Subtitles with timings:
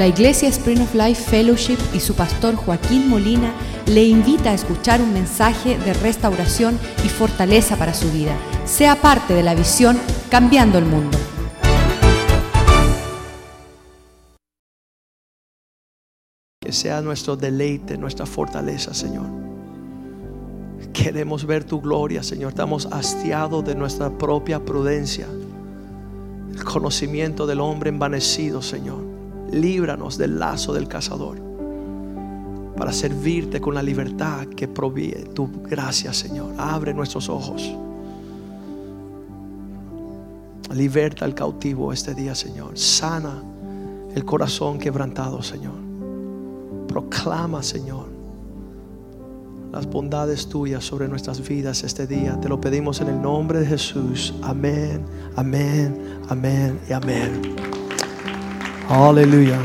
[0.00, 3.52] La Iglesia Spring of Life Fellowship y su pastor Joaquín Molina
[3.84, 8.34] le invita a escuchar un mensaje de restauración y fortaleza para su vida.
[8.64, 9.98] Sea parte de la visión
[10.30, 11.18] Cambiando el Mundo.
[16.62, 19.26] Que sea nuestro deleite, nuestra fortaleza, Señor.
[20.94, 22.52] Queremos ver tu gloria, Señor.
[22.52, 25.26] Estamos hastiados de nuestra propia prudencia.
[26.54, 29.09] El conocimiento del hombre envanecido, Señor.
[29.52, 31.38] Líbranos del lazo del cazador.
[32.76, 36.54] Para servirte con la libertad que proviene tu gracia, Señor.
[36.56, 37.74] Abre nuestros ojos.
[40.72, 42.78] Liberta al cautivo este día, Señor.
[42.78, 43.42] Sana
[44.14, 45.74] el corazón quebrantado, Señor.
[46.88, 48.06] Proclama, Señor,
[49.72, 52.40] las bondades tuyas sobre nuestras vidas este día.
[52.40, 54.34] Te lo pedimos en el nombre de Jesús.
[54.42, 55.04] Amén,
[55.36, 57.79] amén, amén y amén.
[58.92, 59.56] Aleluya.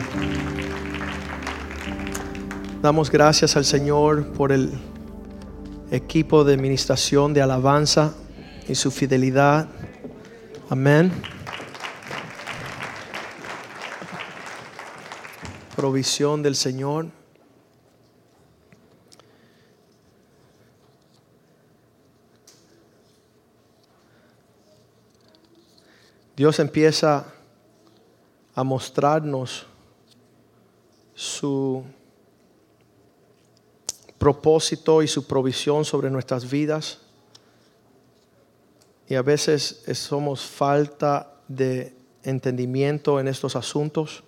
[2.80, 4.72] Damos gracias al Señor por el
[5.90, 8.14] equipo de administración de alabanza
[8.68, 9.68] y su fidelidad.
[10.70, 11.12] Amén.
[15.76, 17.08] Provisión del Señor.
[26.36, 27.35] Dios empieza
[28.56, 29.68] a mostrarnos
[31.14, 31.84] su
[34.18, 37.02] propósito y su provisión sobre nuestras vidas.
[39.08, 44.24] Y a veces somos falta de entendimiento en estos asuntos.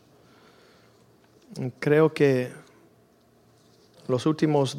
[1.79, 2.51] Creo que
[4.07, 4.77] los últimos,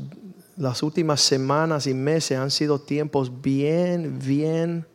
[0.56, 4.86] las últimas semanas y meses han sido tiempos bien, bien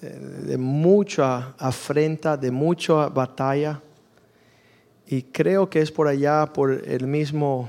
[0.00, 3.80] de mucha afrenta, de mucha batalla.
[5.06, 7.68] Y creo que es por allá, por el mismo,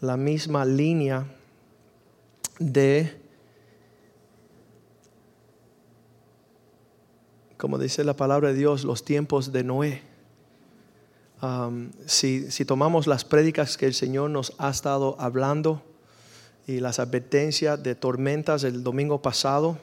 [0.00, 1.26] la misma línea
[2.58, 3.18] de,
[7.56, 10.02] como dice la palabra de Dios, los tiempos de Noé.
[11.42, 15.82] Um, si, si tomamos las prédicas que el Señor nos ha estado hablando
[16.66, 19.78] y las advertencias de tormentas el domingo pasado,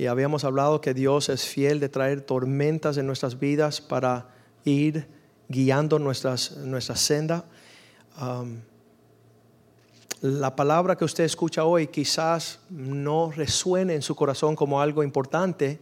[0.00, 4.28] y habíamos hablado que Dios es fiel de traer tormentas en nuestras vidas para
[4.64, 5.06] ir
[5.50, 7.44] guiando nuestras, nuestra senda.
[10.22, 15.78] La palabra que usted escucha hoy quizás no resuene en su corazón como algo importante,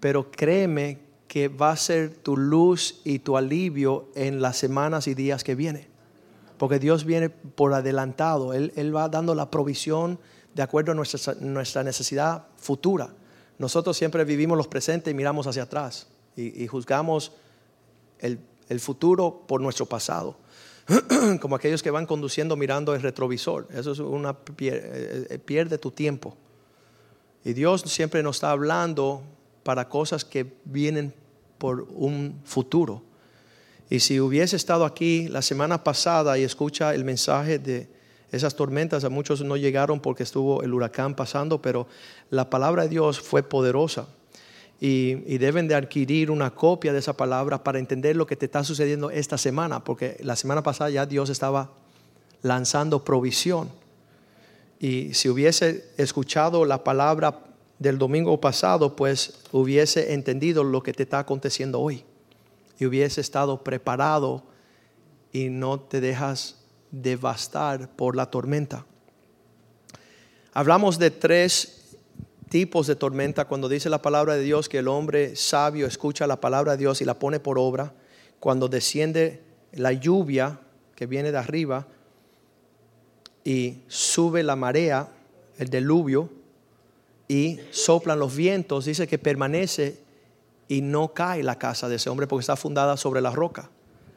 [0.00, 0.98] pero créeme
[1.28, 5.54] que va a ser tu luz y tu alivio en las semanas y días que
[5.54, 5.86] vienen.
[6.58, 10.18] Porque Dios viene por adelantado, Él, Él va dando la provisión
[10.56, 13.10] de acuerdo a nuestra, nuestra necesidad futura.
[13.60, 17.32] Nosotros siempre vivimos los presentes y miramos hacia atrás y, juzgamos
[18.18, 18.40] el,
[18.80, 20.38] futuro por nuestro pasado.
[21.42, 23.68] Como aquellos que van conduciendo mirando el retrovisor.
[23.70, 26.38] Eso es una eh, eh, pierde tu tiempo.
[27.44, 29.22] Y Dios siempre nos está hablando
[29.62, 31.12] para cosas que vienen
[31.58, 33.02] por un futuro.
[33.90, 37.90] Y si hubiese estado aquí la semana pasada y escucha el mensaje de,
[38.32, 41.86] esas tormentas a muchos no llegaron porque estuvo el huracán pasando, pero
[42.30, 44.06] la palabra de Dios fue poderosa.
[44.82, 48.64] Y, deben de adquirir una copia de esa palabra para entender lo que te está
[48.64, 51.70] sucediendo esta semana, porque la semana pasada ya Dios estaba
[52.40, 53.68] lanzando provisión.
[54.78, 57.40] Y si hubiese escuchado la palabra
[57.78, 62.04] del domingo pasado, pues hubiese entendido lo que te está aconteciendo hoy.
[62.78, 64.44] Y hubiese estado preparado
[65.30, 66.59] y no te dejas
[66.90, 68.86] devastar por la tormenta.
[70.52, 71.96] Hablamos de tres
[72.48, 76.40] tipos de tormenta cuando dice la palabra de Dios que el hombre sabio escucha la
[76.40, 77.94] palabra de Dios y la pone por obra.
[78.40, 79.42] Cuando desciende
[79.72, 80.60] la lluvia
[80.96, 81.86] que viene de arriba
[83.44, 85.08] y sube la marea,
[85.58, 86.30] el diluvio,
[87.28, 90.00] y soplan los vientos, dice que permanece
[90.66, 93.70] y no cae la casa de ese hombre porque está fundada sobre la roca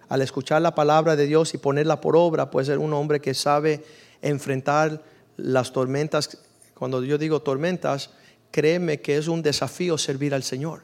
[0.09, 3.33] al escuchar la palabra de Dios y ponerla por obra, puede ser un hombre que
[3.33, 3.83] sabe
[4.21, 5.01] enfrentar
[5.37, 6.37] las tormentas.
[6.73, 8.11] Cuando yo digo tormentas,
[8.51, 10.81] créeme que es un desafío servir al Señor.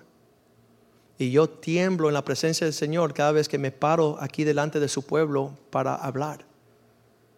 [1.17, 4.79] Y yo tiemblo en la presencia del Señor cada vez que me paro aquí delante
[4.79, 6.45] de su pueblo para hablar.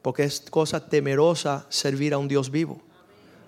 [0.04, 2.80] Porque es cosa temerosa servir a un Dios vivo.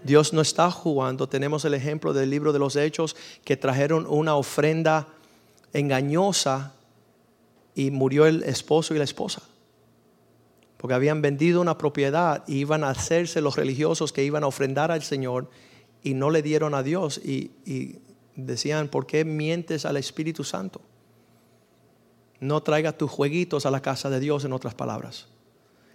[0.03, 1.29] Dios no está jugando.
[1.29, 3.15] Tenemos el ejemplo del libro de los Hechos
[3.45, 5.07] que trajeron una ofrenda
[5.71, 6.73] engañosa
[7.75, 9.41] y murió el esposo y la esposa.
[10.77, 14.91] Porque habían vendido una propiedad y iban a hacerse los religiosos que iban a ofrendar
[14.91, 15.49] al Señor
[16.03, 17.51] y no le dieron a Dios y,
[18.35, 20.81] decían, ¿por qué mientes al Espíritu Santo?
[22.43, 25.27] no traiga tus jueguitos a la casa de Dios, en otras palabras.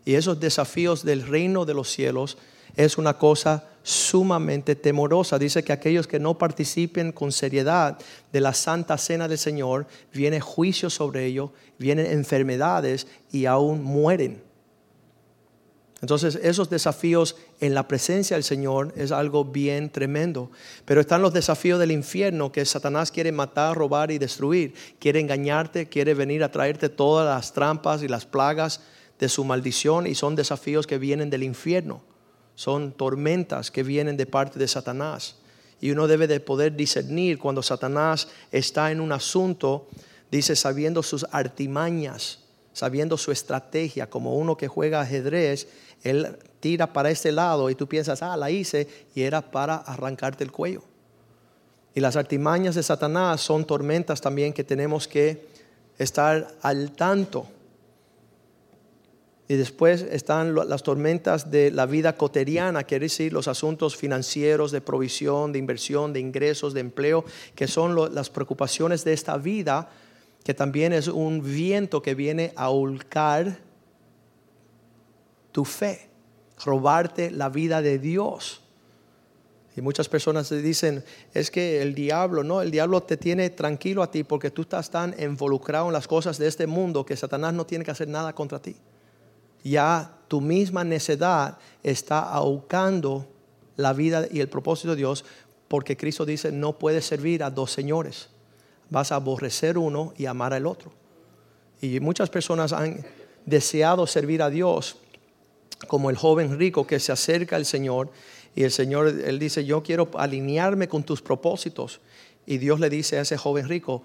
[0.04, 2.38] Y esos desafíos del reino de los cielos
[2.74, 5.38] es una cosa sumamente temorosa.
[5.38, 7.98] Dice que aquellos que no participen con seriedad
[8.30, 14.42] de la santa cena del Señor, viene juicio sobre ellos, vienen enfermedades y aún mueren.
[16.02, 20.50] Entonces esos desafíos en la presencia del Señor es algo bien tremendo.
[20.84, 24.74] Pero están los desafíos del infierno que Satanás quiere matar, robar y destruir.
[25.00, 28.82] Quiere engañarte, quiere venir a traerte todas las trampas y las plagas
[29.18, 32.02] de su maldición y son desafíos que vienen del infierno.
[32.58, 35.36] Son tormentas que vienen de parte de Satanás.
[35.80, 39.86] Y uno debe de poder discernir cuando Satanás está en un asunto,
[40.28, 42.40] dice, sabiendo sus artimañas,
[42.72, 45.68] sabiendo su estrategia, como uno que juega ajedrez
[46.02, 50.42] él tira para este lado y tú piensas, ah, la hice y era para arrancarte
[50.42, 50.82] el cuello.
[51.94, 55.46] Y las artimañas de Satanás son tormentas también que tenemos que
[55.96, 57.46] estar al tanto.
[59.50, 64.82] Y después están las tormentas de la vida cotidiana, quiere decir los asuntos financieros, de
[64.82, 67.24] provisión, de inversión, de ingresos, de empleo,
[67.54, 69.88] que son las preocupaciones de esta vida,
[70.44, 73.58] que también es un viento que viene a holcar
[75.50, 76.10] tu fe,
[76.62, 78.60] robarte la vida de Dios.
[79.74, 81.02] Y muchas personas dicen,
[81.32, 84.90] es que el diablo, no, el diablo te tiene tranquilo a ti porque tú estás
[84.90, 88.34] tan involucrado en las cosas de este mundo que Satanás no tiene que hacer nada
[88.34, 88.76] contra ti.
[89.68, 93.26] Ya tu misma necedad está ahogando
[93.76, 95.24] la vida y el propósito de Dios
[95.68, 98.28] porque Cristo dice, no puedes servir a dos señores.
[98.90, 100.92] Vas a aborrecer uno y amar al otro.
[101.80, 103.04] Y muchas personas han
[103.44, 104.96] deseado servir a Dios
[105.86, 108.10] como el joven rico que se acerca al Señor
[108.58, 112.00] y el Señor, él dice, yo quiero alinearme con tus propósitos.
[112.44, 114.02] Y Dios le dice a ese joven rico,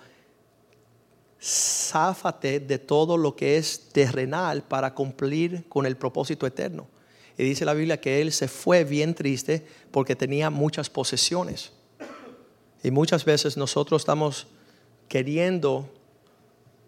[1.43, 6.87] záfate de todo lo que es terrenal para cumplir con el propósito eterno.
[7.37, 11.71] Y dice la Biblia que él se fue bien triste porque tenía muchas posesiones.
[12.83, 14.47] Y muchas veces nosotros estamos
[15.09, 15.89] queriendo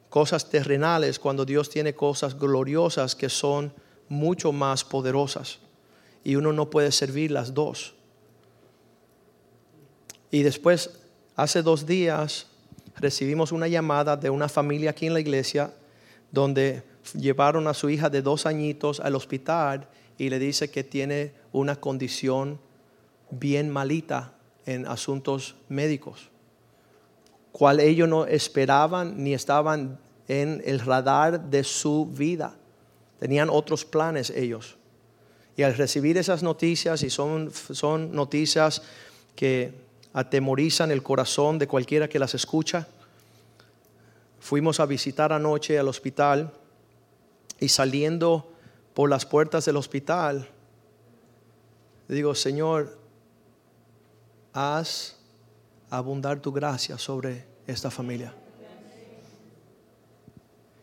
[0.10, 3.74] cosas terrenales cuando Dios tiene cosas gloriosas que son
[4.08, 5.60] mucho más poderosas
[6.24, 7.94] y uno no puede servir las dos.
[10.32, 10.90] Y después,
[11.36, 12.48] hace dos días,
[12.98, 15.74] recibimos una llamada de una familia aquí en la iglesia
[16.32, 16.84] donde
[17.14, 19.88] llevaron a su hija de dos añitos al hospital
[20.18, 22.60] y le dice que tiene una condición
[23.32, 24.34] bien malita
[24.66, 26.30] en asuntos médicos,
[27.52, 32.56] cual ellos no esperaban ni estaban en el radar de su vida.
[33.20, 34.78] Tenían otros planes ellos.
[35.56, 38.82] Y al recibir esas noticias, y son, son noticias
[39.36, 39.85] que
[40.16, 42.88] atemorizan el corazón de cualquiera que las escucha,
[44.40, 46.54] fuimos a visitar anoche al hospital
[47.60, 48.50] y saliendo
[48.94, 50.48] por las puertas del hospital,
[52.08, 52.98] digo, Señor,
[54.54, 55.18] haz
[55.90, 58.34] abundar tu gracia sobre esta familia.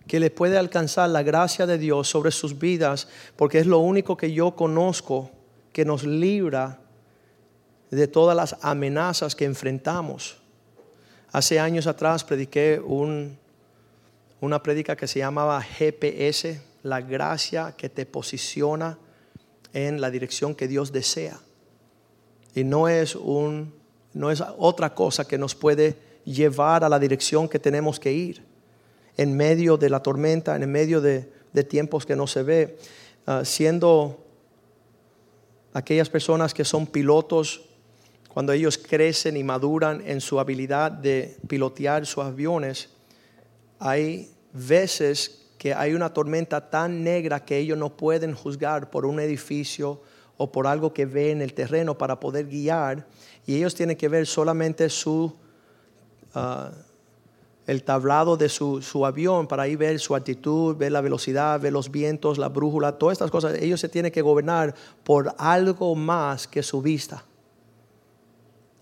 [0.06, 4.14] Que le puede alcanzar la gracia de Dios sobre sus vidas, porque es lo único
[4.14, 5.30] que yo conozco
[5.72, 6.81] que nos libra
[7.96, 10.38] de todas las amenazas que enfrentamos.
[11.30, 13.38] Hace años atrás prediqué un,
[14.40, 18.98] una prédica que se llamaba GPS, la gracia que te posiciona
[19.74, 21.38] en la dirección que Dios desea.
[22.54, 23.74] Y no es, un,
[24.14, 28.42] no es otra cosa que nos puede llevar a la dirección que tenemos que ir
[29.18, 31.30] en medio de la tormenta, en medio de,
[31.68, 32.78] tiempos que no se ve,
[33.26, 34.24] ah, siendo
[35.74, 37.68] aquellas personas que son pilotos,
[38.32, 42.88] cuando ellos crecen y maduran en su habilidad de pilotear sus aviones,
[43.78, 49.20] hay veces que hay una tormenta tan negra que ellos no pueden juzgar por un
[49.20, 50.00] edificio
[50.38, 53.06] o por algo que ve en el terreno para poder guiar,
[53.46, 55.36] y ellos tienen que ver solamente su...
[56.34, 56.70] Ah,
[57.66, 61.92] el tablado de su, avión para ahí ver su actitud, ver la velocidad, ver los
[61.92, 63.54] vientos, la brújula, todas estas cosas.
[63.54, 64.74] Ellos se tienen que gobernar
[65.04, 67.24] por algo más que su vista.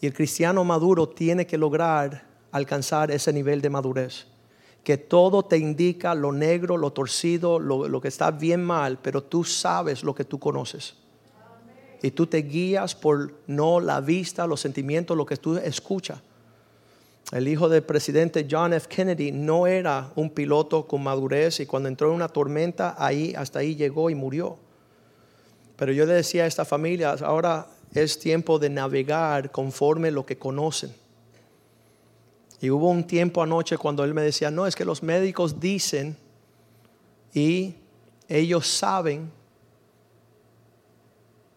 [0.01, 4.27] Y el cristiano maduro tiene que lograr alcanzar ese nivel de madurez.
[4.83, 9.23] Que todo te indica lo negro, lo torcido, lo, lo que está bien mal, pero
[9.23, 10.95] tú sabes lo que tú conoces.
[12.03, 16.21] Y tú te guías por no la vista, los sentimientos, lo que tú escuchas.
[17.33, 18.89] El hijo del presidente John F.
[18.89, 23.61] Kennedy no era un piloto con madurez y cuando entró en una tormenta, ahí hasta
[23.61, 24.57] ahí llegó y murió.
[25.77, 30.39] Pero yo le decía a esta familia, ahora es tiempo de navegar conforme lo que
[30.39, 30.95] conocen.
[32.61, 36.17] Y hubo un tiempo anoche cuando él me decía, no, es que los médicos dicen
[37.33, 37.75] y
[38.29, 39.31] ellos saben.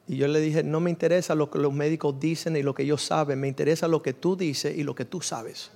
[0.07, 2.83] Y yo le dije, no me interesa lo que los médicos dicen y lo que
[2.83, 5.71] ellos saben, me interesa lo que tú dices y lo que tú sabes.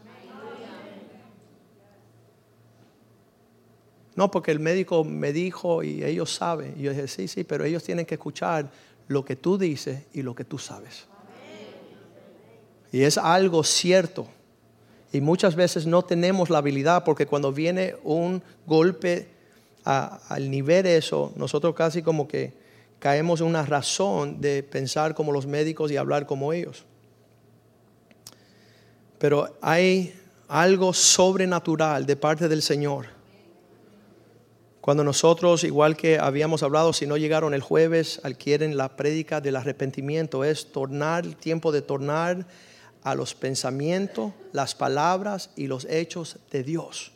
[4.15, 6.73] No, porque el médico me dijo y ellos saben.
[6.75, 8.71] Y yo dije, sí, sí, pero ellos tienen que escuchar
[9.07, 11.07] lo que tú dices y lo que tú sabes.
[12.91, 14.27] Y es algo cierto.
[15.11, 19.29] Y muchas veces no tenemos la habilidad porque cuando viene un golpe
[19.83, 22.53] al nivel eso, nosotros casi como que
[22.99, 26.85] caemos en una razón de pensar como los médicos y hablar como ellos.
[29.17, 30.13] Pero hay
[30.49, 33.16] algo sobrenatural de parte del Señor
[34.88, 39.58] cuando nosotros, igual que habíamos hablado, si no llegaron el jueves, adquieren la prédica del
[39.58, 42.48] arrepentimiento, es tornar, el tiempo de tornar
[43.03, 47.12] a los pensamientos, las palabras y los hechos de Dios.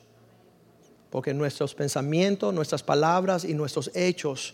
[1.12, 4.54] Porque nuestros pensamientos, nuestras palabras y nuestros hechos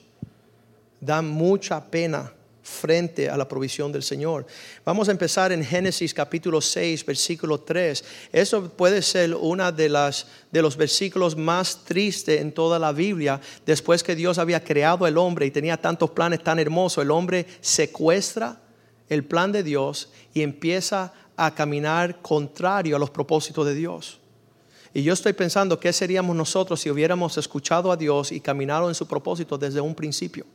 [1.01, 2.33] dan mucha pena
[2.67, 4.45] frente a la provisión del Señor.
[4.83, 8.03] Vamos a empezar en Génesis capítulo 6, versículo 3.
[8.31, 13.39] Eso puede ser uno de, las, de los versículos más tristes en toda la Biblia.
[13.65, 17.47] Después que Dios había creado al hombre y tenía tantos planes tan hermosos, el hombre
[17.61, 18.61] secuestra
[19.07, 24.19] el plan de Dios y empieza a caminar contrario a los propósitos de Dios.
[24.93, 28.95] Y yo estoy pensando, ¿qué seríamos nosotros si hubiéramos escuchado a Dios y caminado en
[28.95, 30.45] su propósito desde un principio?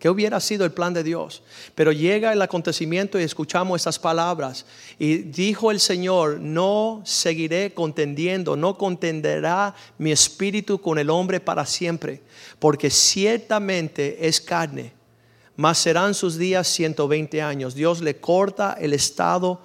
[0.00, 1.42] ¿Qué hubiera sido el plan de Dios?
[1.74, 4.64] Pero llega el acontecimiento y escuchamos estas palabras.
[4.98, 11.66] Y dijo el Señor, no seguiré contendiendo, no contenderá mi espíritu con el hombre para
[11.66, 12.22] siempre,
[12.58, 14.94] porque ciertamente es carne,
[15.54, 17.74] mas serán sus días 120 años.
[17.74, 19.60] Dios le corta el estado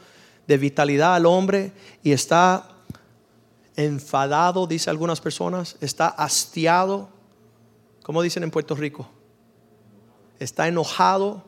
[0.48, 1.72] de vitalidad al hombre
[2.04, 2.72] y está
[3.77, 7.08] enfadado, dice algunas personas, está hastiado,
[8.04, 9.14] como dicen en Puerto Rico
[10.45, 11.43] está enojado,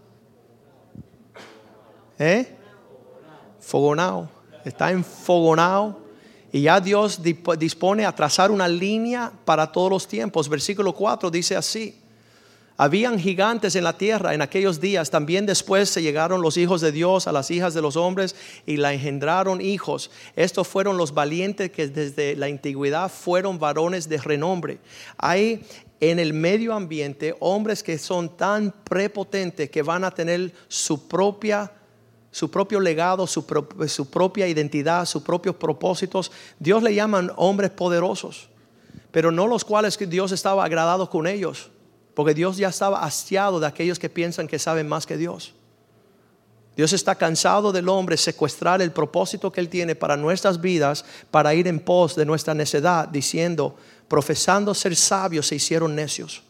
[2.20, 2.56] ¿eh?
[3.60, 4.30] Fogonado,
[4.66, 6.06] está enfogonado.
[6.52, 10.50] Y ya Dios dispone a trazar una línea para todos los tiempos.
[10.50, 12.02] Versículo 4 dice así.
[12.80, 15.10] Habían gigantes en la tierra en aquellos días.
[15.10, 18.36] También después se llegaron los hijos de Dios a las hijas de los hombres
[18.68, 20.12] y la engendraron hijos.
[20.36, 24.78] Estos fueron los valientes que desde la antigüedad fueron varones de renombre.
[25.18, 25.66] Hay
[26.00, 31.72] en el medio ambiente hombres que son tan prepotentes que van a tener su propia
[32.30, 33.44] su propio legado, su,
[33.88, 36.32] su, propia identidad, sus propios propósitos.
[36.60, 38.50] Dios le llaman hombres poderosos,
[39.10, 41.72] pero no los cuales Dios estaba agradado con ellos,
[42.14, 45.56] porque Dios ya estaba hastiado de aquellos que piensan que saben más que Dios.
[46.76, 51.56] Dios está cansado del hombre secuestrar el propósito que Él tiene para nuestras vidas, para
[51.56, 53.76] ir en pos de nuestra necedad, diciendo,
[54.08, 56.44] profesando ser sabios, se hicieron necios.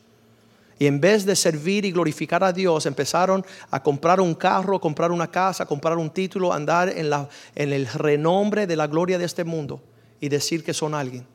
[0.79, 5.11] Y en vez de servir y glorificar a Dios, empezaron a comprar un carro, comprar
[5.11, 9.25] una casa, comprar un título, andar en, la, en el renombre de la gloria de
[9.25, 9.81] este mundo
[10.19, 11.25] y decir que son alguien.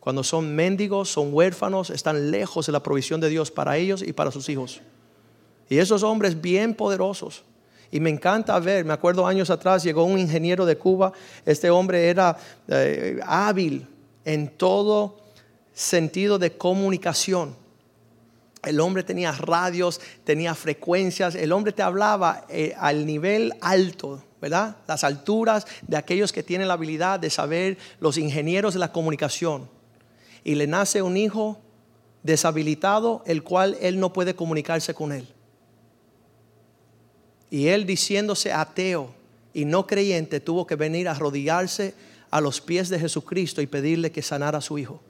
[0.00, 4.12] Cuando son mendigos, son huérfanos, están lejos de la provisión de Dios para ellos y
[4.12, 4.80] para sus hijos.
[5.68, 7.44] Y esos hombres bien poderosos.
[7.90, 11.12] Y me encanta ver, me acuerdo años atrás llegó un ingeniero de Cuba,
[11.44, 13.86] este hombre era eh, hábil
[14.24, 15.21] en todo
[15.74, 17.56] sentido de comunicación.
[18.64, 24.76] El hombre tenía radios, tenía frecuencias, el hombre te hablaba eh, al nivel alto, ¿verdad?
[24.86, 29.68] Las alturas de aquellos que tienen la habilidad de saber los ingenieros de la comunicación.
[30.44, 31.58] Y le nace un hijo
[32.22, 35.26] deshabilitado, el cual él no puede comunicarse con él.
[37.50, 39.12] Y él diciéndose ateo
[39.52, 41.94] y no creyente, tuvo que venir a arrodillarse
[42.30, 45.00] a los pies de Jesucristo y pedirle que sanara a su hijo.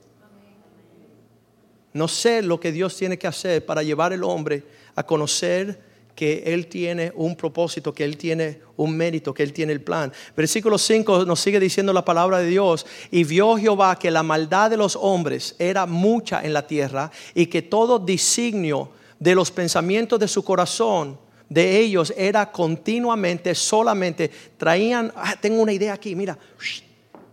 [1.93, 4.63] No sé lo que Dios tiene que hacer para llevar al hombre
[4.95, 5.79] a conocer
[6.15, 10.11] que Él tiene un propósito, que Él tiene un mérito, que Él tiene el plan.
[10.35, 12.85] Versículo 5 nos sigue diciendo la palabra de Dios.
[13.11, 17.47] Y vio Jehová que la maldad de los hombres era mucha en la tierra y
[17.47, 21.17] que todo designio de los pensamientos de su corazón
[21.49, 26.37] de ellos era continuamente, solamente traían, ah, tengo una idea aquí, mira,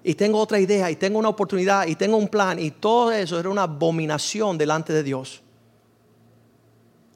[0.03, 3.39] y tengo otra idea, y tengo una oportunidad, y tengo un plan, y todo eso
[3.39, 5.43] era una abominación delante de Dios.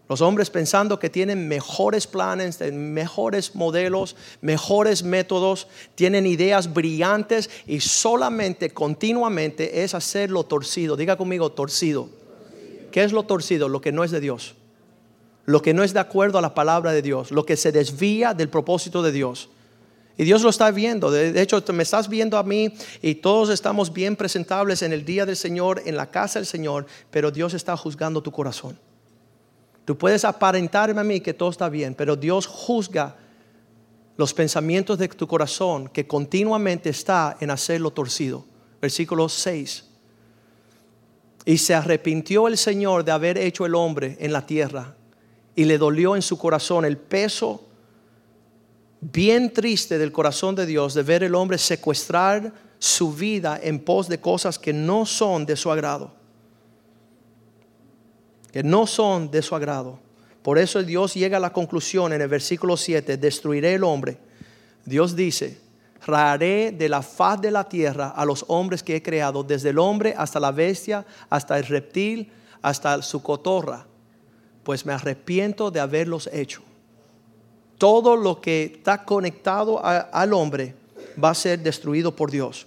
[0.07, 7.81] Los hombres pensando que tienen mejores planes, mejores modelos, mejores métodos, tienen ideas brillantes y
[7.81, 10.97] solamente, continuamente es hacerlo torcido.
[10.97, 12.11] Diga conmigo, torcido.
[12.93, 13.71] ¿Qué es lo torcido?
[13.71, 14.55] Lo que no es de Dios.
[15.47, 17.31] Lo que no es de acuerdo a la palabra de Dios.
[17.31, 19.49] Lo que se desvía del propósito de Dios.
[20.17, 21.11] Y Dios lo está viendo.
[21.11, 25.27] De hecho, me estás viendo a mí y todos estamos bien presentables en el día
[25.27, 28.79] del Señor, en la casa del Señor, pero Dios está juzgando tu corazón.
[29.85, 33.17] Tú puedes aparentarme a mí que todo está bien, pero Dios juzga
[34.17, 38.45] los pensamientos de tu corazón que continuamente está en hacerlo torcido.
[38.81, 39.85] Versículo 6.
[41.47, 44.95] Y se arrepintió el Señor de haber hecho el hombre en la tierra
[45.57, 47.65] y le dolió en su corazón el peso
[49.13, 54.09] bien triste del corazón de Dios de ver el hombre secuestrar su vida en pos
[54.09, 56.13] de cosas que no son de su agrado.
[58.53, 59.99] Que no son de su agrado.
[60.43, 64.19] Por eso Dios llega a la conclusión en el versículo 7, destruiré el hombre.
[64.85, 65.61] Dios dice,
[66.07, 69.79] Raré de la faz de la tierra a los hombres que he creado, desde el
[69.79, 72.31] hombre hasta la bestia, hasta el reptil,
[72.61, 73.87] hasta su cotorra,
[74.63, 76.63] pues me arrepiento de haberlos hecho.
[77.79, 80.75] Todo lo que está conectado al hombre
[81.23, 82.67] va a ser destruido por Dios.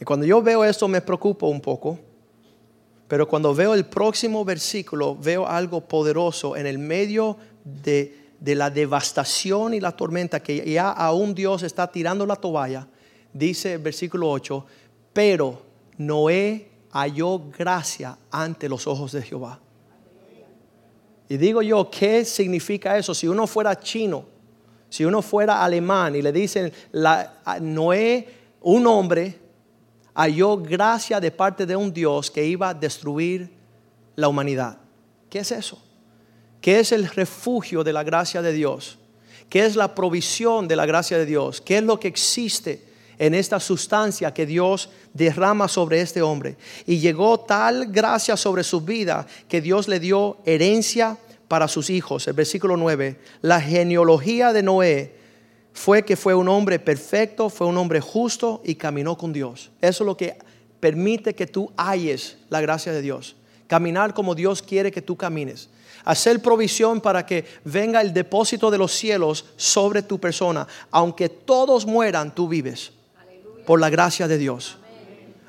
[0.00, 1.98] Y cuando yo veo esto me preocupo un poco,
[3.08, 8.70] pero cuando veo el próximo versículo veo algo poderoso en el medio de de la
[8.70, 12.88] devastación y la tormenta que ya aún Dios está tirando la toalla,
[13.32, 14.66] dice el versículo 8,
[15.12, 15.62] pero
[15.98, 19.60] Noé halló gracia ante los ojos de Jehová.
[21.30, 23.14] Y digo yo, ¿qué significa eso?
[23.14, 24.24] Si uno fuera chino,
[24.88, 26.72] si uno fuera alemán y le dicen,
[27.60, 28.26] Noé,
[28.62, 29.38] un hombre,
[30.12, 33.48] halló gracia de parte de un Dios que iba a destruir
[34.16, 34.78] la humanidad.
[35.30, 35.80] ¿Qué es eso?
[36.60, 38.98] ¿Qué es el refugio de la gracia de Dios?
[39.48, 41.60] ¿Qué es la provisión de la gracia de Dios?
[41.60, 42.89] ¿Qué es lo que existe
[43.20, 46.56] en esta sustancia que Dios derrama sobre este hombre?
[46.86, 52.26] Y llegó tal gracia sobre su vida que Dios le dio herencia para sus hijos.
[52.26, 55.14] El versículo 9, la genealogía de Noé
[55.74, 59.70] fue que fue un hombre perfecto, fue un hombre justo y caminó con Dios.
[59.82, 60.38] Eso es lo que
[60.80, 63.36] permite que tú halles la gracia de Dios.
[63.66, 65.68] Caminar como Dios quiere que tú camines
[66.04, 70.66] hacer provisión para que venga el depósito de los cielos sobre tu persona.
[70.90, 72.92] Aunque todos mueran, tú vives
[73.66, 74.78] por la gracia de Dios.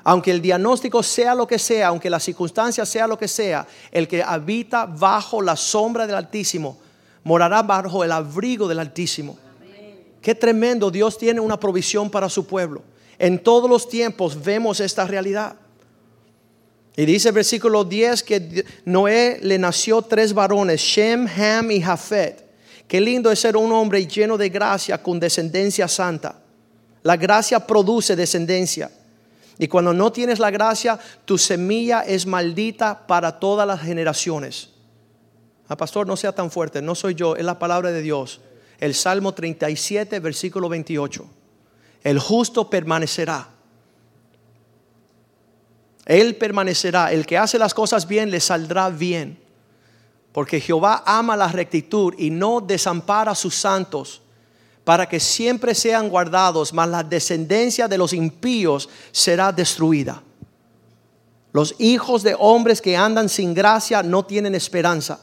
[0.04, 4.08] Aunque el diagnóstico sea lo que sea, aunque la circunstancia sea lo que sea, el
[4.08, 6.78] que habita bajo la sombra del Altísimo
[7.24, 9.38] morará bajo el abrigo del Altísimo.
[10.20, 12.82] Qué tremendo, Dios tiene una provisión para su pueblo.
[13.18, 15.56] En todos los tiempos vemos esta realidad.
[16.96, 22.44] Y dice el versículo 10 que Noé le nació tres varones, Shem, Ham y Jafet.
[22.86, 26.41] Qué lindo es ser un hombre lleno de gracia con descendencia santa.
[27.02, 28.90] La gracia produce descendencia.
[29.58, 34.70] Y cuando no tienes la gracia, tu semilla es maldita para todas las generaciones.
[35.68, 38.40] Ah, pastor, no sea tan fuerte, no soy yo, es la palabra de Dios.
[38.78, 41.24] El Salmo 37, versículo 28.
[42.02, 43.48] El justo permanecerá
[46.06, 47.12] él permanecerá.
[47.12, 49.38] El que hace las cosas bien le saldrá bien.
[50.32, 54.21] Porque Jehová ama la rectitud y no desampara a sus santos
[54.84, 60.22] para que siempre sean guardados, mas la descendencia de los impíos será destruida.
[61.52, 65.20] Los hijos de hombres que andan sin gracia no tienen esperanza,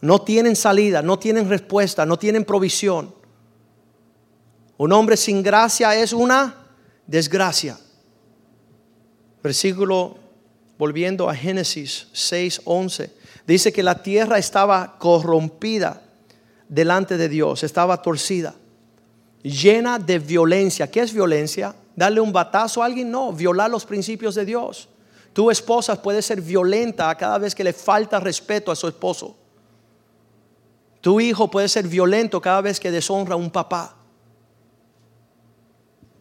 [0.00, 3.12] no tienen salida, no tienen respuesta, no tienen provisión.
[4.76, 6.54] Un hombre sin gracia es una
[7.06, 7.78] desgracia.
[9.42, 10.18] Versículo,
[10.78, 13.10] volviendo a Génesis 6, 11,
[13.46, 16.03] dice que la tierra estaba corrompida
[16.68, 18.54] delante de Dios, estaba torcida,
[19.42, 20.90] llena de violencia.
[20.90, 21.74] ¿Qué es violencia?
[21.94, 23.10] ¿Darle un batazo a alguien?
[23.10, 24.88] No, violar los principios de Dios.
[25.32, 29.36] Tu esposa puede ser violenta cada vez que le falta respeto a su esposo.
[31.00, 33.96] Tu hijo puede ser violento cada vez que deshonra a un papá.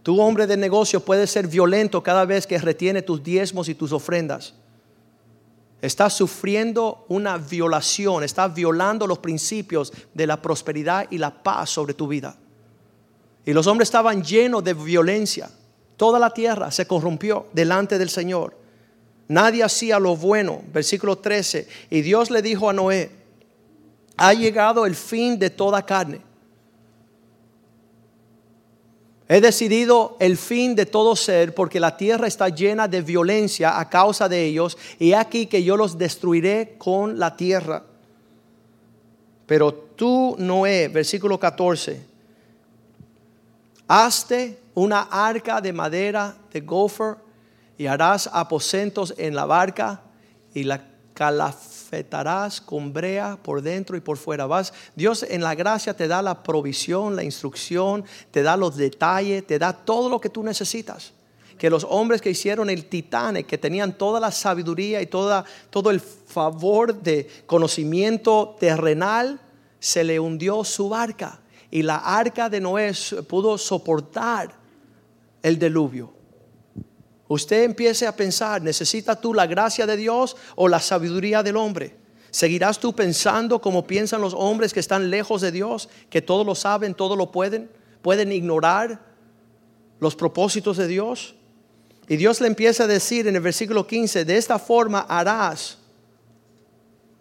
[0.02, 3.94] Tu hombre de negocio puede ser violento cada vez que retiene tus diezmos y tus
[3.94, 4.54] ofrendas.
[5.84, 11.94] Estás sufriendo una violación, estás violando los principios de la prosperidad y la paz sobre
[11.94, 12.38] tu vida.
[13.46, 15.50] Y los hombres estaban llenos de violencia.
[15.98, 18.58] Toda la tierra se corrompió delante del Señor.
[19.28, 20.62] Nadie hacía lo bueno.
[20.72, 21.68] Versículo 13.
[21.90, 23.12] Y Dios le dijo a Noé,
[24.16, 26.22] ha llegado el fin de toda carne
[29.30, 33.90] He decidido el fin de todo ser porque la tierra está llena de violencia a
[33.90, 37.84] causa de ellos y aquí que yo los destruiré con la tierra.
[39.46, 42.06] Pero tú, Noé, versículo 14,
[43.88, 47.16] hazte una arca de madera de gopher
[47.78, 50.02] y harás aposentos en la barca
[50.54, 50.84] y la
[51.94, 54.48] calafetarás con brea por dentro y por fuera.
[54.48, 59.46] Vas, Dios en la gracia te da la provisión, la instrucción, te da los detalles,
[59.46, 61.14] te da todo lo que tú necesitas.
[61.58, 65.92] Que los hombres que hicieron el Titanic, que tenían toda la sabiduría y toda, todo
[65.92, 69.40] el favor de conocimiento terrenal,
[69.80, 71.40] se le hundió su barca.
[71.70, 72.92] Y la arca de Noé
[73.28, 74.52] pudo soportar
[75.42, 76.13] el diluvio.
[77.28, 81.96] Usted empiece a pensar, ¿necesitas tú la gracia de Dios o la sabiduría del hombre?
[82.32, 86.56] ¿Seguirás tú pensando como piensan los hombres que están lejos de Dios, que todo lo
[86.56, 87.70] saben, todo lo pueden?
[88.02, 89.00] ¿Pueden ignorar
[90.00, 91.36] los propósitos de Dios?
[92.08, 95.78] Y Dios le empieza a decir en el versículo 15, de esta forma harás,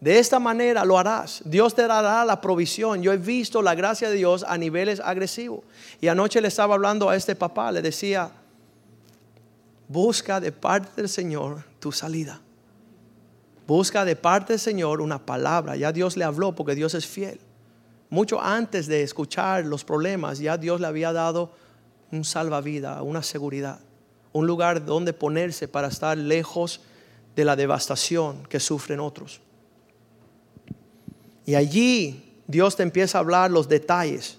[0.00, 1.42] de esta manera lo harás.
[1.44, 3.04] Dios te dará la provisión.
[3.04, 5.60] Yo he visto la gracia de Dios a niveles agresivos.
[6.00, 8.32] Y anoche le estaba hablando a este papá, le decía,
[9.92, 12.40] busca de parte del Señor tu salida.
[13.66, 15.76] Busca de parte del Señor una palabra.
[15.76, 17.38] Ya Dios le habló porque Dios es fiel.
[18.10, 21.52] Mucho antes de escuchar los problemas, ya Dios le había dado
[22.10, 23.80] un salvavidas, una seguridad,
[24.32, 26.80] un lugar donde ponerse para estar lejos
[27.34, 29.40] de la devastación que sufren otros.
[31.46, 34.36] Y allí Dios te empieza a hablar los detalles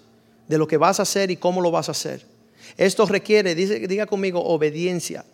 [0.48, 2.24] de lo que vas a hacer y cómo lo vas a hacer.
[2.78, 5.26] Esto requiere, diga conmigo, obediencia.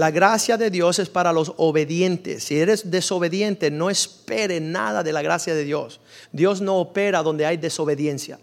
[0.00, 2.44] La gracia de Dios es para los obedientes.
[2.44, 6.00] Si eres desobediente, no espere nada de la gracia de Dios.
[6.32, 8.40] Dios no opera donde hay desobediencia.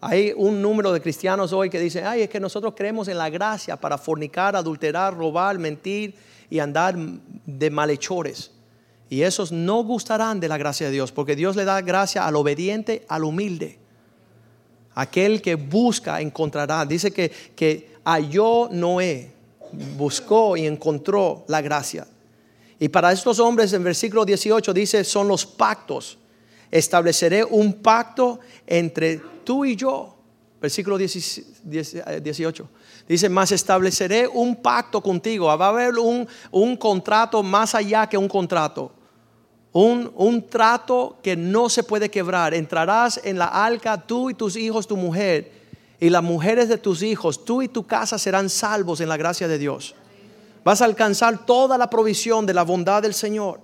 [0.00, 3.30] Hay un número de cristianos hoy que dicen, ay, es que nosotros creemos en la
[3.30, 6.14] gracia para fornicar, adulterar, robar, mentir
[6.48, 8.52] y andar de malhechores.
[9.10, 12.36] Y esos no gustarán de la gracia de Dios, porque Dios le da gracia al
[12.36, 13.80] obediente, al humilde.
[14.94, 16.86] Aquel que busca encontrará.
[16.86, 19.33] Dice que, que halló Noé
[19.72, 22.06] buscó y encontró la gracia.
[22.78, 26.18] Y para estos hombres en versículo 18 dice, son los pactos.
[26.70, 30.16] Estableceré un pacto entre tú y yo.
[30.60, 32.68] Versículo 18.
[33.06, 35.46] Dice, más estableceré un pacto contigo.
[35.46, 38.90] Va a haber un, un contrato más allá que un contrato.
[39.72, 42.54] Un, un, trato que no se puede quebrar.
[42.54, 45.63] Entrarás en la arca tú y tus hijos, tu mujer
[46.04, 49.48] y las mujeres de tus hijos, tú y tu casa serán salvos en la gracia
[49.48, 49.94] de Dios.
[50.62, 53.62] Vas a alcanzar toda la provisión de la bondad del Señor.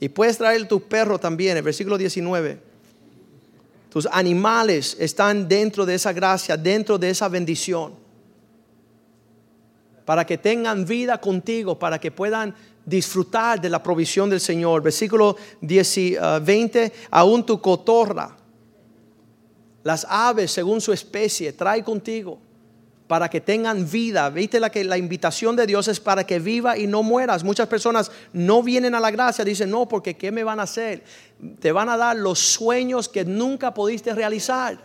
[0.00, 2.60] Y puedes traer tu perro también, el versículo 19.
[3.90, 7.94] Tus animales están dentro de esa gracia, dentro de esa bendición.
[10.04, 14.82] Para que tengan vida contigo, para que puedan disfrutar de la provisión del Señor.
[14.82, 18.41] Versículo 20, eh, aún tu cotorra
[19.82, 22.38] las aves según su especie, trae contigo
[23.06, 24.30] para que tengan vida.
[24.30, 27.44] Viste la que la invitación de Dios es para que viva y no mueras.
[27.44, 31.04] Muchas personas no vienen a la gracia, dicen, "No, porque qué me van a hacer?
[31.60, 34.78] Te van a dar los sueños que nunca pudiste realizar."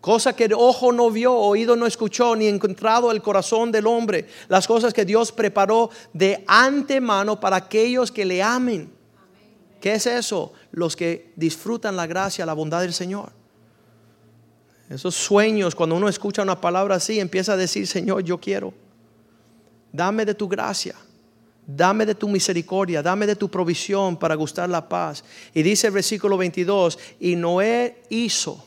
[0.00, 4.28] Cosa que el ojo no vio, oído no escuchó, ni encontrado el corazón del hombre.
[4.46, 8.97] Las cosas que Dios preparó de antemano para aquellos que le amen.
[9.80, 10.52] ¿Qué es eso?
[10.72, 13.32] Los que disfrutan la gracia, la bondad del Señor.
[14.88, 18.72] Esos sueños, cuando uno escucha una palabra así, empieza a decir, Señor, yo quiero.
[19.92, 20.94] Dame de tu gracia.
[21.70, 25.22] Dame de tu misericordia, dame de tu provisión para gustar la paz.
[25.52, 28.64] Y dice el versículo 22, y Noé hizo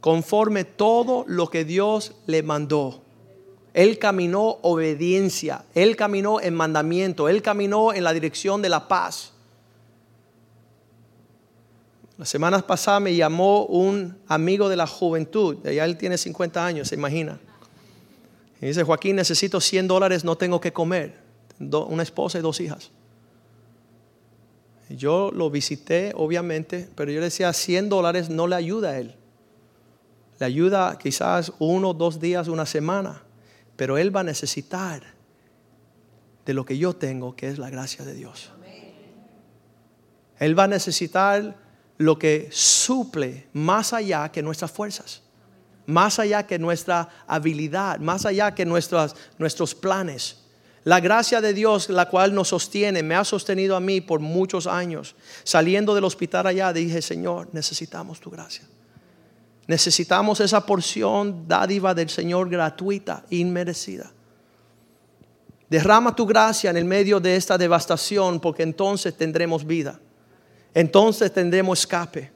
[0.00, 3.02] conforme todo lo que Dios le mandó.
[3.72, 9.32] Él caminó obediencia, él caminó en mandamiento, él caminó en la dirección de la paz.
[12.18, 16.88] Las semanas pasadas me llamó un amigo de la juventud, ya él tiene 50 años,
[16.88, 17.38] se imagina.
[18.60, 21.20] Y dice, Joaquín, necesito 100 dólares, no tengo que comer.
[21.58, 22.90] una esposa y dos hijas.
[24.88, 29.14] yo lo visité, obviamente, pero yo le decía, 100 dólares no le ayuda a él.
[30.38, 33.22] Le ayuda quizás uno, dos días, una semana,
[33.76, 35.02] pero él va a necesitar
[36.46, 38.52] de lo que yo tengo, que es la gracia de Dios.
[40.38, 41.65] Él va a necesitar
[41.98, 45.22] lo que suple más allá que nuestras fuerzas,
[45.86, 50.42] más allá que nuestra habilidad, más allá que nuestros, planes.
[50.84, 54.66] La gracia de Dios, la cual nos sostiene, me ha sostenido a mí por muchos
[54.66, 55.16] años.
[55.42, 58.64] Saliendo del hospital allá, dije, Señor, necesitamos tu gracia.
[59.66, 64.12] Necesitamos esa porción dádiva del Señor gratuita, inmerecida.
[65.68, 69.98] Derrama tu gracia en el medio de esta devastación, porque entonces tendremos vida
[70.76, 72.30] entonces tendremos escape.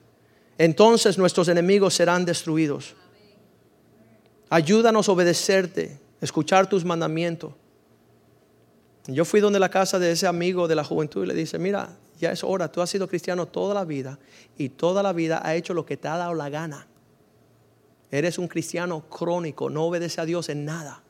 [0.56, 2.96] Entonces nuestros enemigos serán destruidos.
[4.48, 7.52] Ayúdanos a obedecerte, escuchar tus mandamientos.
[9.06, 11.98] Yo fui donde la casa de ese amigo de la juventud y le dice, mira,
[12.18, 14.18] ya es hora, tú has sido cristiano toda la vida
[14.56, 16.86] y toda la vida ha hecho lo que te ha dado la gana.
[18.10, 21.02] Eres un cristiano crónico, no obedece a Dios en nada.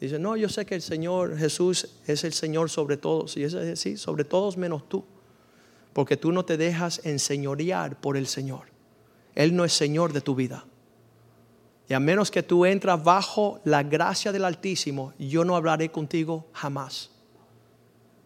[0.00, 3.36] Dice, no, yo sé que el Señor Jesús es el Señor sobre todos.
[3.36, 5.04] Y es sí, sobre todos menos tú.
[5.96, 8.64] Porque tú no te dejas enseñorear por el Señor.
[9.34, 10.66] Él no es Señor de tu vida.
[11.88, 16.44] Y a menos que tú entras bajo la gracia del Altísimo, yo no hablaré contigo
[16.52, 17.08] jamás.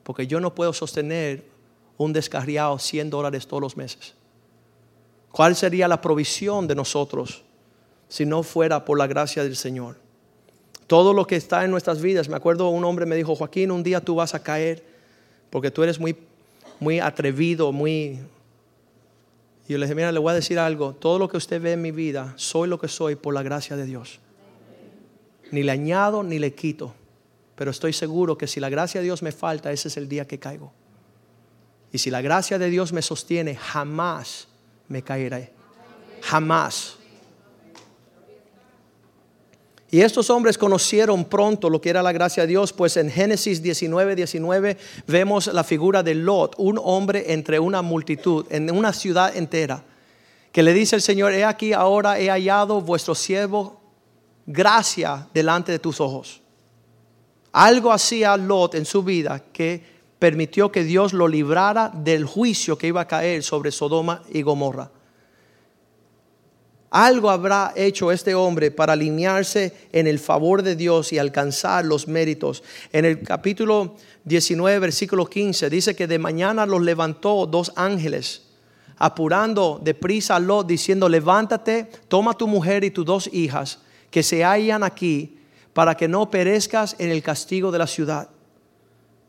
[0.02, 1.44] Porque yo no puedo sostener
[1.96, 4.16] un descarriado 100 dólares todos los meses.
[5.30, 7.44] ¿Cuál sería la provisión de nosotros
[8.08, 9.96] si no fuera por la gracia del Señor?
[10.88, 13.84] Todo lo que está en nuestras vidas, me acuerdo un hombre me dijo, Joaquín, un
[13.84, 14.90] día tú vas a caer
[15.50, 16.16] porque tú eres muy,
[16.80, 18.18] muy atrevido, muy
[19.70, 21.74] y yo le dije, mira, le voy a decir algo, todo lo que usted ve
[21.74, 24.18] en mi vida, soy lo que soy por la gracia de Dios.
[25.52, 26.92] Ni le añado ni le quito,
[27.54, 30.26] pero estoy seguro que si la gracia de Dios me falta, ese es el día
[30.26, 30.72] que caigo.
[31.92, 34.48] Y si la gracia de Dios me sostiene, jamás
[34.88, 35.52] me caeré.
[36.20, 36.96] Jamás.
[39.92, 43.60] Y estos hombres conocieron pronto lo que era la gracia de Dios, pues en Génesis
[43.60, 44.76] 19, 19
[45.08, 49.82] vemos la figura de Lot, un hombre entre una multitud, en una ciudad entera,
[50.52, 53.80] que le dice el Señor, he aquí ahora he hallado vuestro siervo
[54.46, 56.40] gracia delante de tus ojos.
[57.52, 59.82] Algo hacía Lot en su vida que
[60.20, 64.90] permitió que Dios lo librara del juicio que iba a caer sobre Sodoma y Gomorra.
[66.90, 72.08] Algo habrá hecho este hombre para alinearse en el favor de Dios y alcanzar los
[72.08, 72.64] méritos.
[72.92, 78.42] En el capítulo 19, versículo 15, dice que de mañana los levantó dos ángeles,
[78.96, 83.78] apurando deprisa a Lot, diciendo, levántate, toma tu mujer y tus dos hijas,
[84.10, 85.38] que se hallan aquí,
[85.72, 88.28] para que no perezcas en el castigo de la ciudad.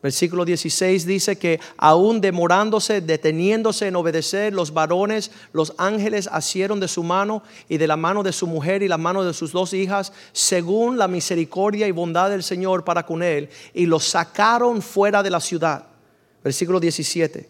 [0.02, 6.88] Versículo 16 dice que aún demorándose, deteniéndose en obedecer, los varones, los ángeles asieron de
[6.88, 9.74] su mano y de la mano de su mujer y la mano de sus dos
[9.74, 15.22] hijas, según la misericordia y bondad del Señor para con él, y los sacaron fuera
[15.22, 15.86] de la ciudad.
[16.44, 17.48] Versículo 17.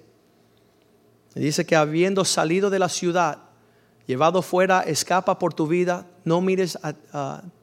[1.35, 3.37] Dice que habiendo salido de la ciudad,
[4.07, 6.77] llevado fuera, escapa por tu vida, no mires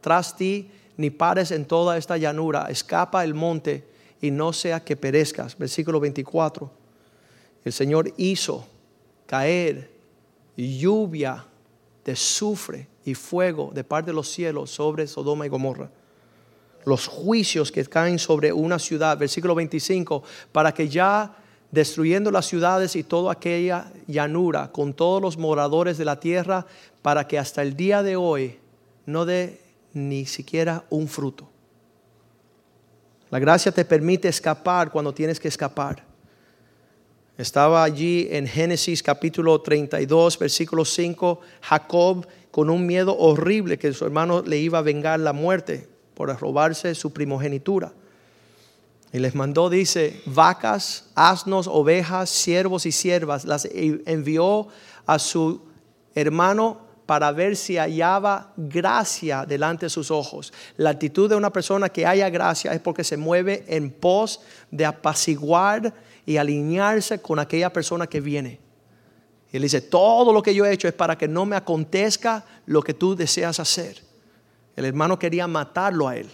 [0.00, 3.87] tras ti, ni pares en toda esta llanura, escapa el monte
[4.20, 5.56] y no sea que perezcas.
[5.56, 6.70] Versículo 24.
[7.64, 8.66] El Señor hizo
[9.26, 9.90] caer
[10.56, 11.44] lluvia
[12.04, 15.90] de sufre y fuego de parte de los cielos sobre Sodoma y Gomorra.
[16.84, 21.36] Los juicios que caen sobre una ciudad, versículo 25, para que ya
[21.70, 26.66] destruyendo las ciudades y toda aquella llanura con todos los moradores de la tierra,
[27.02, 28.58] para que hasta el día de hoy
[29.04, 29.60] no dé
[29.92, 31.48] ni siquiera un fruto.
[33.30, 36.02] La gracia te permite escapar cuando tienes que escapar.
[37.36, 44.04] Estaba allí en Génesis capítulo 32, versículo 5, Jacob con un miedo horrible que su
[44.04, 47.92] hermano le iba a vengar la muerte por robarse su primogenitura.
[49.12, 53.44] Y les mandó, dice, vacas, asnos, ovejas, siervos y siervas.
[53.44, 54.68] Las envió
[55.06, 55.62] a su
[56.14, 60.52] hermano para ver si hallaba gracia delante de sus ojos.
[60.76, 64.84] La actitud de una persona que haya gracia es porque se mueve en pos de
[64.84, 65.94] apaciguar
[66.26, 68.60] y alinearse con aquella persona que viene.
[69.50, 72.44] Y él dice, todo lo que yo he hecho es para que no me acontezca
[72.66, 74.02] lo que tú deseas hacer.
[74.76, 76.28] El hermano quería matarlo a él.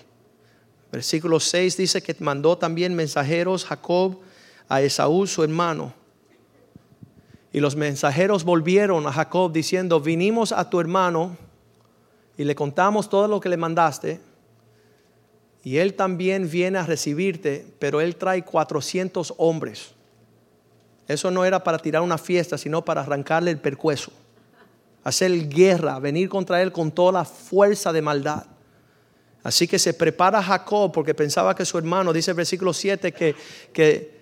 [0.90, 4.18] Versículo 6 dice que mandó también mensajeros Jacob
[4.68, 6.03] a Esaú, su hermano
[7.54, 11.36] y los mensajeros volvieron a Jacob diciendo, vinimos a tu hermano
[12.36, 14.20] y le contamos todo lo que le mandaste.
[15.62, 19.92] Y él también viene a recibirte, pero él trae 400 hombres.
[21.06, 24.10] Eso no era para tirar una fiesta, sino para arrancarle el percueso.
[25.04, 28.46] Hacer guerra, venir contra él con toda la fuerza de maldad.
[29.44, 33.36] Así que se prepara Jacob porque pensaba que su hermano, dice el versículo 7, que,
[33.72, 34.13] que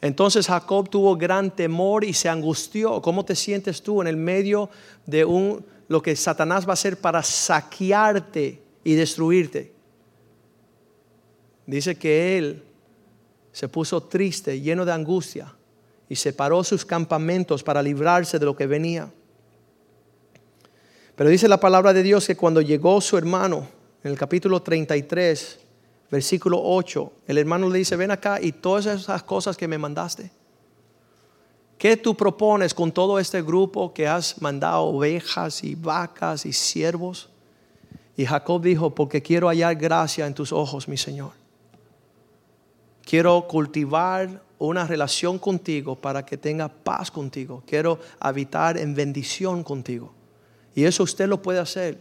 [0.00, 3.02] entonces Jacob tuvo gran temor y se angustió.
[3.02, 4.70] ¿Cómo te sientes tú en el medio
[5.06, 9.72] de un, lo que Satanás va a hacer para saquearte y destruirte?
[11.66, 12.62] Dice que él
[13.52, 15.54] se puso triste, lleno de angustia,
[16.08, 19.10] y separó sus campamentos para librarse de lo que venía.
[21.16, 23.68] Pero dice la palabra de Dios que cuando llegó su hermano,
[24.04, 25.58] en el capítulo 33,
[26.10, 30.30] versículo 8, el hermano le dice, ven acá y todas esas cosas que me mandaste.
[31.76, 37.28] ¿Qué tú propones con todo este grupo que has mandado ovejas y vacas y siervos?
[38.16, 41.30] Y Jacob dijo, porque quiero hallar gracia en tus ojos, mi Señor.
[43.04, 47.62] Quiero cultivar una relación contigo para que tenga paz contigo.
[47.64, 50.12] Quiero habitar en bendición contigo.
[50.74, 51.98] Y eso usted lo puede hacer.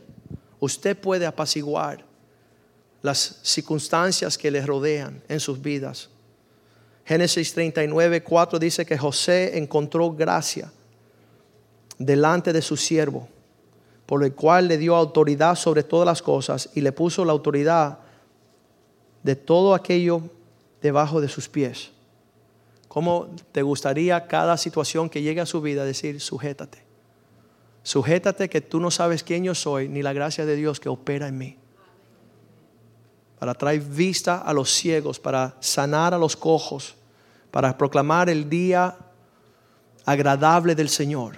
[0.60, 2.04] Usted puede apaciguar
[3.02, 6.10] las circunstancias que le rodean en sus vidas.
[7.06, 10.72] Génesis 39, 4 dice que José encontró gracia
[11.98, 13.28] delante de su siervo,
[14.06, 18.00] por el cual le dio autoridad sobre todas las cosas y le puso la autoridad
[19.24, 20.22] de todo aquello
[20.82, 21.92] debajo de sus pies.
[22.88, 26.80] ¿Cómo te gustaría cada situación que llegue a su vida decir, sujétate?
[27.84, 31.28] Sujétate que tú no sabes quién yo soy, ni la gracia de Dios que opera
[31.28, 31.58] en mí.
[33.39, 36.95] Para traer vista a los ciegos, para sanar a los cojos,
[37.52, 38.97] para proclamar el día
[40.06, 41.36] agradable del Señor,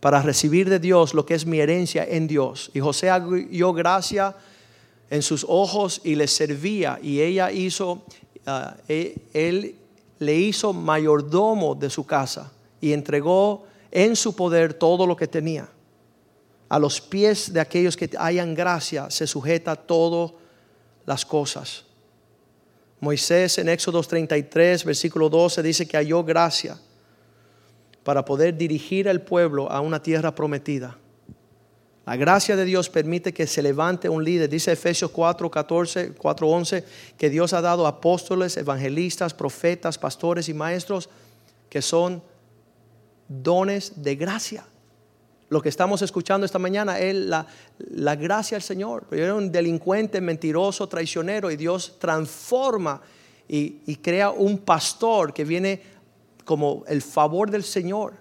[0.00, 2.70] para recibir de Dios lo que es mi herencia en Dios.
[2.74, 3.10] Y José
[3.50, 4.34] dio gracia
[5.10, 8.04] en sus ojos y le servía, y ella hizo,
[8.46, 9.76] ah, e, él
[10.18, 15.68] le hizo mayordomo de su casa y entregó en su poder todo lo que tenía.
[16.68, 20.32] A los pies de aquellos que hayan gracia se sujeta todas
[21.06, 21.84] las cosas.
[23.00, 26.78] Moisés en Éxodo 33, versículo 12 dice que halló gracia
[28.04, 30.96] para poder dirigir al pueblo a una tierra prometida.
[32.04, 34.48] La gracia de Dios permite que se levante un líder.
[34.48, 36.84] Dice Efesios 4, 14, 4, 11,
[37.16, 41.08] que Dios ha dado apóstoles, evangelistas, profetas, pastores y maestros
[41.68, 42.22] que son
[43.28, 44.64] dones de gracia.
[45.52, 47.46] Lo que estamos escuchando esta mañana es la,
[47.90, 49.04] la gracia del Señor.
[49.10, 53.02] Yo era un delincuente, mentiroso, traicionero y Dios transforma
[53.46, 55.82] y, crea un pastor que viene
[56.46, 58.14] como el favor del Señor.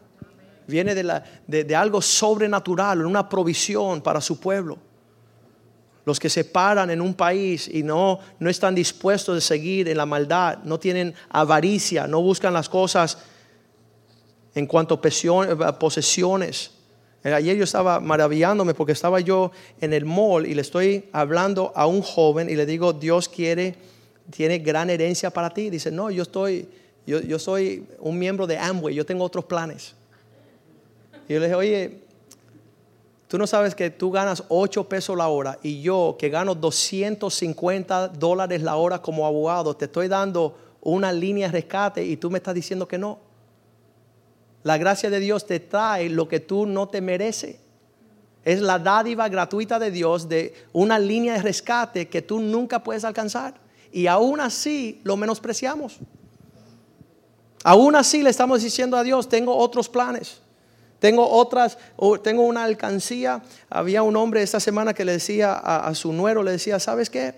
[0.67, 4.77] Viene de, la, de, de algo sobrenatural, una provisión para su pueblo
[6.03, 9.95] los que se paran en un país y no, no están dispuestos a seguir en
[9.95, 13.19] la maldad, no tienen avaricia, no buscan las cosas
[14.53, 16.80] en cuanto a posesiones.
[17.23, 21.71] Eh, ayer yo estaba maravillándome porque estaba yo en el mall y le estoy hablando
[21.75, 23.75] a un joven y le digo, Dios quiere,
[24.31, 25.69] tiene gran herencia para ti.
[25.69, 26.67] Dice, no, yo estoy,
[27.05, 29.93] yo, yo soy un miembro de Amway, yo tengo otros planes.
[31.27, 31.99] Y yo le dije, oye,
[33.27, 38.09] tú no sabes que tú ganas 8 pesos la hora y yo que gano 250
[38.09, 42.39] dólares la hora como abogado, te estoy dando una línea de rescate y tú me
[42.39, 43.30] estás diciendo que no.
[44.63, 47.57] La gracia de Dios te trae lo que tú no te mereces.
[48.43, 53.03] Es la dádiva gratuita de Dios de una línea de rescate que tú nunca puedes
[53.03, 53.55] alcanzar.
[53.91, 55.99] Y aún así lo menospreciamos.
[57.63, 60.39] Aún así le estamos diciendo a Dios, tengo otros planes.
[60.99, 61.77] Tengo otras,
[62.23, 63.41] tengo una alcancía.
[63.69, 67.09] Había un hombre esta semana que le decía a, a su nuero, le decía, ¿sabes
[67.09, 67.33] qué?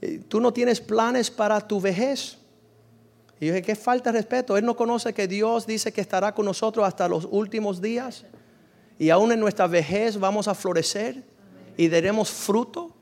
[0.00, 2.38] Eh, tú no tienes planes para tu vejez.
[3.40, 4.56] Y yo dije, qué falta de respeto.
[4.56, 8.24] Él no conoce que Dios dice que estará con nosotros hasta los últimos días.
[8.98, 11.22] Y aún en nuestra vejez vamos a florecer
[11.76, 12.94] y daremos fruto.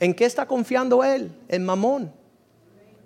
[0.00, 1.30] ¿En qué está confiando Él?
[1.48, 2.12] En Mamón.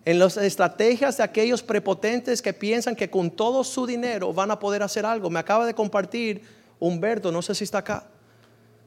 [0.04, 4.58] En las estrategias de aquellos prepotentes que piensan que con todo su dinero van a
[4.58, 5.28] poder hacer algo.
[5.28, 6.42] Me acaba de compartir
[6.78, 8.06] Humberto, no sé si está acá.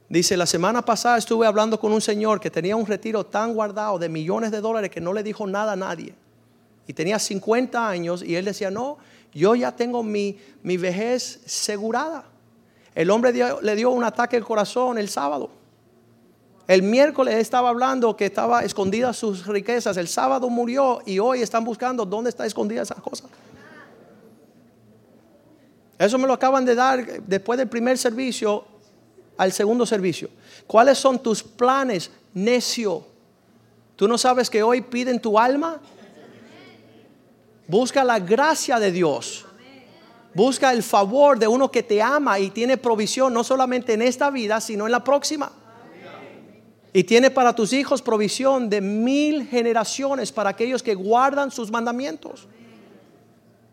[0.09, 3.99] Dice, la semana pasada estuve hablando con un señor que tenía un retiro tan guardado
[3.99, 6.15] de millones de dólares que no le dijo nada a nadie
[6.87, 8.97] y tenía 50 años y él decía, no,
[9.33, 12.25] yo ya tengo mi, mi vejez asegurada.
[12.95, 15.49] El hombre le dio un ataque al corazón el sábado.
[16.67, 19.97] El miércoles estaba hablando que estaba escondidas sus riquezas.
[19.97, 23.25] El sábado murió y hoy están buscando dónde está escondida esa cosa.
[25.97, 28.65] Eso me lo acaban de dar después del primer servicio
[29.37, 30.29] al segundo servicio.
[30.67, 33.05] ¿Cuáles son tus planes, necio?
[33.95, 35.79] ¿Tú no sabes que hoy piden tu alma?
[37.67, 39.45] Busca la gracia de Dios.
[40.33, 44.31] Busca el favor de uno que te ama y tiene provisión no solamente en esta
[44.31, 45.51] vida, sino en la próxima.
[46.91, 52.47] Y tiene para tus hijos provisión de mil generaciones para aquellos que guardan sus mandamientos.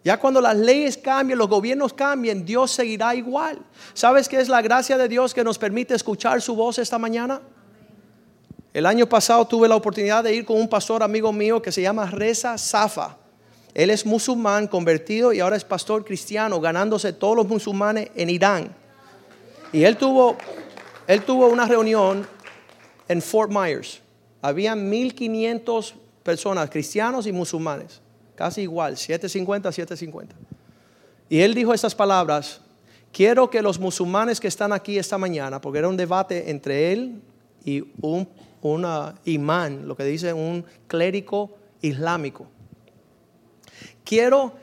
[0.03, 3.59] Ya cuando las leyes cambien, los gobiernos cambien, Dios seguirá igual.
[3.93, 7.43] ¿Sabes qué es la gracia de Dios que nos permite escuchar su voz esta mañana?
[8.73, 11.83] El año pasado tuve la oportunidad de ir con un pastor amigo mío que se
[11.83, 13.19] llama Reza Safa.
[13.75, 18.75] Él es musulmán convertido y ahora es pastor cristiano, ganándose todos los musulmanes en Irán.
[19.73, 20.37] Y él tuvo,
[21.07, 22.27] él tuvo una reunión
[23.09, 24.01] en Fort Myers.
[24.43, 28.01] Había 1500 personas, cristianos y musulmanes,
[28.35, 30.35] casi igual, 750, 750.
[31.29, 32.61] Y él dijo estas palabras,
[33.13, 37.21] quiero que los musulmanes que están aquí esta mañana, porque era un debate entre él
[37.65, 38.29] y un
[39.25, 42.47] imán, lo que dice un clérigo islámico
[44.05, 44.55] Quiero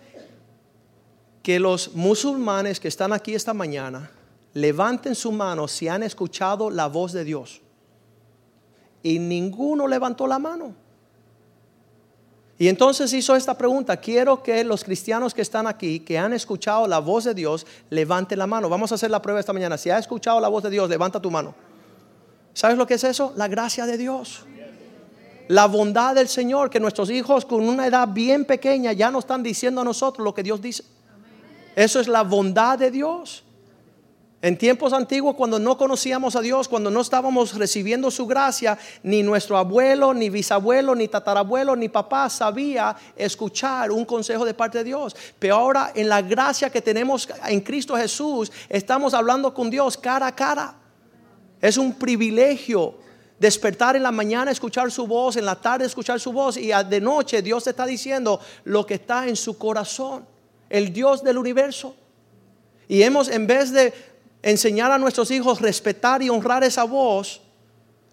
[1.44, 4.12] que los musulmanes que están aquí esta mañana
[4.54, 7.62] levanten su mano si han escuchado la voz de Dios.
[9.04, 10.74] Y ninguno levantó la mano.
[12.60, 16.88] Y entonces hizo esta pregunta, quiero que los cristianos que están aquí, que han escuchado
[16.88, 18.68] la voz de Dios, levanten la mano.
[18.68, 19.78] Vamos a hacer la prueba esta mañana.
[19.78, 21.54] Si has escuchado la voz de Dios, levanta tu mano.
[22.54, 23.32] ¿Sabes lo que es eso?
[23.36, 24.44] La gracia de Dios.
[25.48, 29.44] La bondad del Señor, que nuestros hijos con una edad bien pequeña ya no están
[29.44, 30.84] diciendo a nosotros lo que Dios dice.
[31.76, 33.44] Eso es la bondad de Dios.
[34.40, 39.24] En tiempos antiguos, cuando no conocíamos a Dios, cuando no estábamos recibiendo su gracia, ni
[39.24, 44.84] nuestro abuelo, ni bisabuelo, ni tatarabuelo, ni papá sabía escuchar un consejo de parte de
[44.84, 45.16] Dios.
[45.40, 50.28] Pero ahora en la gracia que tenemos en Cristo Jesús, estamos hablando con Dios cara
[50.28, 50.76] a cara.
[51.60, 52.94] Es un privilegio
[53.40, 57.02] despertar en la mañana, escuchar su voz, en la tarde escuchar su voz y de
[57.02, 60.26] noche Dios te está diciendo lo que está en su corazón,
[60.70, 61.96] el Dios del universo.
[62.88, 63.94] Y hemos, en vez de
[64.42, 67.42] enseñar a nuestros hijos respetar y honrar esa voz,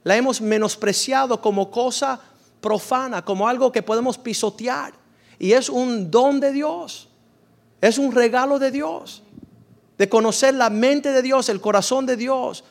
[0.03, 2.21] la hemos menospreciado como cosa
[2.61, 4.93] profana, como algo que podemos pisotear.
[5.39, 7.09] Y es un don de Dios,
[7.81, 9.23] es un regalo de Dios,
[9.97, 12.65] de conocer la mente de Dios, el corazón de Dios,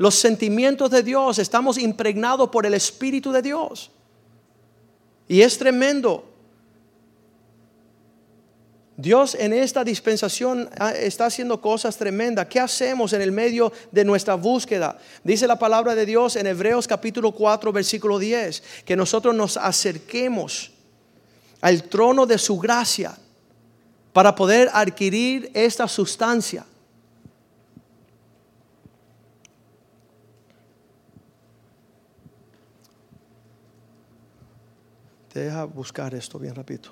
[0.00, 3.90] los sentimientos de Dios, estamos impregnados por el Espíritu de Dios.
[5.28, 6.24] Y es tremendo
[8.96, 12.46] Dios en esta dispensación ah, está haciendo cosas tremendas.
[12.46, 14.98] ¿Qué hacemos en el medio de nuestra búsqueda?
[15.22, 20.70] Dice la palabra de Dios en Hebreos capítulo 4, versículo 10, que nosotros nos acerquemos
[21.60, 23.18] al trono de su gracia
[24.14, 26.64] para poder adquirir esta sustancia.
[35.34, 36.90] Deja buscar esto bien rápido.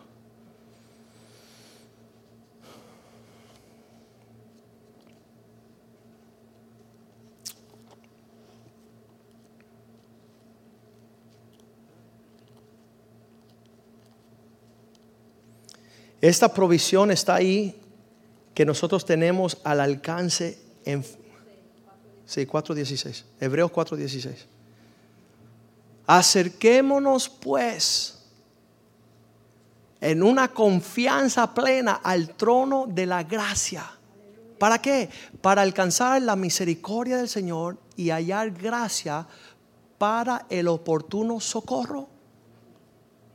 [16.20, 17.80] Esta provisión está ahí
[18.55, 21.05] que nosotros tenemos al alcance en
[22.26, 24.34] sí, 4.16, Hebreos 4.16.
[26.07, 28.17] Acerquémonos pues
[30.01, 33.84] en una confianza plena al trono de la gracia.
[34.59, 35.09] ¿Para qué?
[35.40, 39.26] Para alcanzar la misericordia del Señor y hallar gracia
[39.99, 42.09] para el oportuno socorro.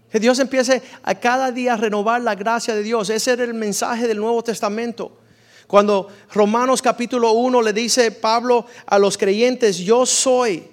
[0.09, 3.09] Que Dios empiece a cada día a renovar la gracia de Dios.
[3.09, 5.17] Ese era el mensaje del Nuevo Testamento.
[5.65, 10.67] Cuando Romanos capítulo 1 le dice Pablo a los creyentes, yo soy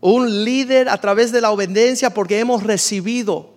[0.00, 3.55] un líder a través de la obediencia porque hemos recibido.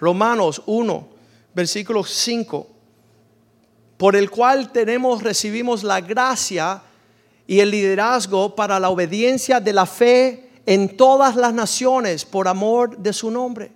[0.00, 1.08] Romanos 1,
[1.54, 2.66] versículo 5,
[3.96, 6.82] por el cual tenemos, recibimos la gracia
[7.46, 12.96] y el liderazgo para la obediencia de la fe en todas las naciones por amor
[12.98, 13.72] de su nombre.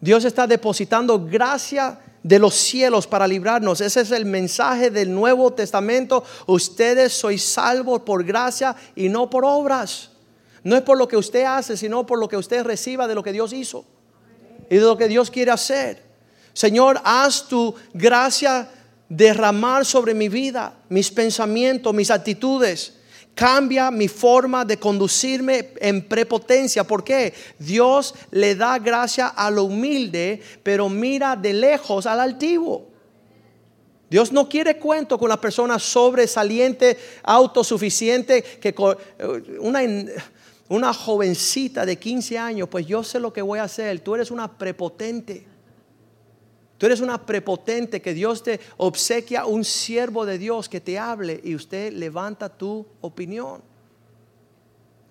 [0.00, 3.80] Dios está depositando gracia de los cielos para librarnos.
[3.80, 6.22] Ese es el mensaje del Nuevo Testamento.
[6.46, 10.10] Ustedes sois salvos por gracia y no por obras.
[10.62, 13.22] No es por lo que usted hace, sino por lo que usted reciba de lo
[13.22, 13.84] que Dios hizo
[14.70, 16.02] y de lo que Dios quiere hacer.
[16.54, 18.70] Señor, haz tu gracia
[19.08, 22.94] derramar sobre mi vida, mis pensamientos, mis actitudes
[23.34, 26.84] cambia mi forma de conducirme en prepotencia.
[26.84, 27.32] ¿Por qué?
[27.58, 32.88] Dios le da gracia a lo humilde, pero mira de lejos al altivo.
[34.10, 38.74] Dios no quiere cuento con la persona sobresaliente, autosuficiente, que
[39.60, 39.80] una,
[40.70, 43.98] una jovencita de 15 años, pues yo sé lo que voy a hacer.
[44.00, 45.44] Tú eres una prepotente.
[46.78, 51.40] Tú eres una prepotente que Dios te obsequia un siervo de Dios que te hable
[51.42, 53.62] y usted levanta tu opinión.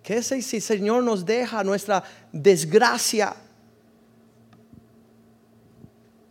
[0.01, 3.35] ¿Qué si el Señor nos deja nuestra desgracia?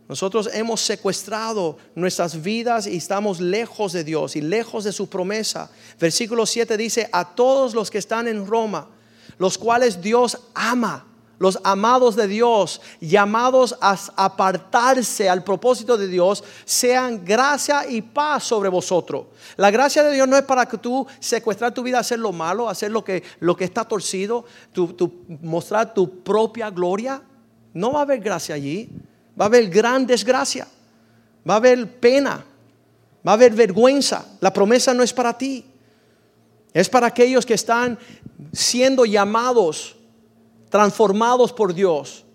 [0.07, 5.69] Nosotros hemos secuestrado nuestras vidas y estamos lejos de Dios y lejos de su promesa.
[5.99, 8.89] Versículo 7 dice, a todos los que están en Roma,
[9.39, 11.07] los cuales Dios ama
[11.39, 18.43] los amados de Dios, llamados a apartarse al propósito de Dios, sean gracia y paz
[18.43, 19.27] sobre vosotros.
[19.55, 22.69] La gracia de Dios no es para que tú secuestrar tu vida, hacer lo malo,
[22.69, 24.45] hacer lo que, lo que está torcido,
[25.41, 27.21] mostrar tu propia gloria.
[27.73, 28.89] No va a haber gracia allí,
[29.39, 30.67] va a haber gran desgracia,
[31.49, 32.43] va a haber pena,
[33.25, 34.25] va a haber vergüenza.
[34.41, 35.63] La promesa no es para ti,
[36.73, 37.97] es para aquellos que están
[38.51, 39.95] siendo llamados
[40.69, 42.25] transformados por Dios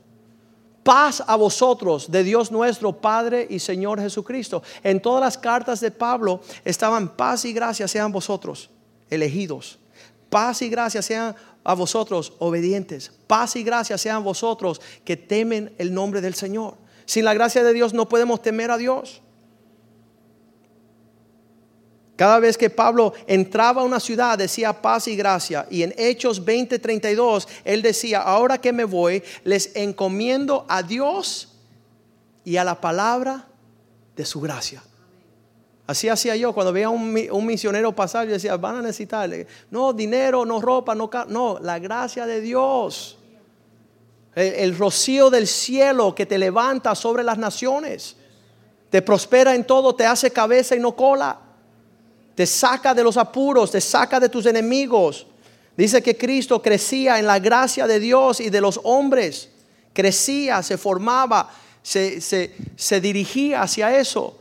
[0.85, 4.63] Paz a vosotros de Dios nuestro Padre y Señor Jesucristo.
[4.83, 8.69] En todas las cartas de Pablo estaban paz y gracia sean vosotros
[9.09, 9.79] elegidos.
[10.29, 11.35] Paz y gracia sean
[11.65, 13.11] a vosotros obedientes.
[13.27, 16.75] Paz y gracia sean vosotros que temen el nombre del Señor.
[17.07, 19.23] Sin la gracia de Dios no podemos temer a Dios.
[22.17, 25.67] Cada vez que Pablo entraba a una ciudad decía paz y gracia.
[25.69, 31.49] Y en Hechos 20:32 él decía, ahora que me voy, les encomiendo a Dios
[32.45, 33.47] y a la palabra
[34.15, 34.83] de su gracia.
[35.87, 39.93] Así hacía yo cuando veía un, un misionero pasar, yo decía, van a necesitarle, no
[39.93, 43.19] dinero, no ropa, no, no, la gracia de Dios.
[44.37, 48.17] el rocío del cielo que te levanta sobre las naciones.
[48.91, 51.44] Te prospera en todo, te hace cabeza y no cola
[52.35, 55.26] te saca de los apuros, te saca de tus enemigos.
[55.76, 59.51] Dice que Cristo crecía en la gracia de Dios y de los hombres.
[59.93, 61.51] Crecía, se formaba,
[61.82, 64.39] se, se, dirigía hacia eso.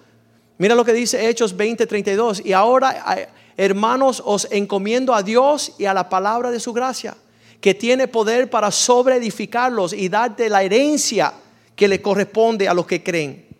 [0.57, 2.45] Mira lo que dice Hechos 20, 32.
[2.45, 7.15] Y ahora, hermanos, os encomiendo a Dios y a la palabra de su gracia,
[7.61, 11.33] que tiene poder para sobreedificarlos y darte la herencia
[11.75, 13.52] que le corresponde a los que creen.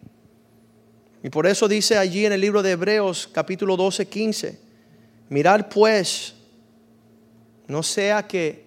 [1.24, 4.60] Y por eso dice allí en el libro de Hebreos capítulo 12, 15,
[5.30, 6.36] mirar pues,
[7.68, 8.66] no sea que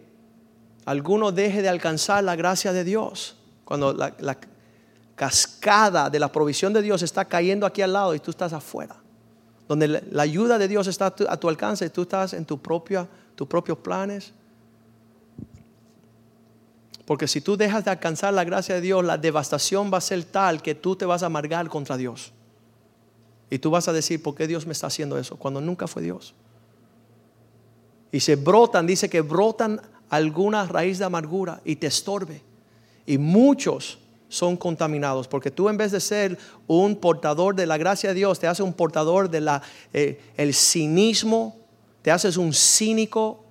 [0.86, 3.36] alguno deje de alcanzar la gracia de Dios,
[3.66, 4.38] cuando la,
[5.14, 8.96] cascada de la provisión de Dios está cayendo aquí al lado y tú estás afuera,
[9.68, 13.08] donde la, ayuda de Dios está a tu, alcance y tú estás en tus propios
[13.82, 14.32] planes.
[17.04, 20.24] Porque si tú dejas de alcanzar la gracia de Dios, la devastación va a ser
[20.24, 22.32] tal que tú te vas a amargar contra Dios.
[23.50, 25.36] Y tú vas a decir, ¿por qué Dios me está haciendo eso?
[25.36, 26.34] Cuando nunca fue Dios.
[28.10, 32.42] Y se brotan, dice que brotan alguna raíz de amargura y te estorbe.
[33.04, 36.36] Y muchos son contaminados, porque tú en vez de ser
[36.66, 40.20] un portador de la gracia de Dios, te haces un portador de la, eh,
[40.52, 41.56] cinismo,
[42.02, 43.44] te haces un cínico,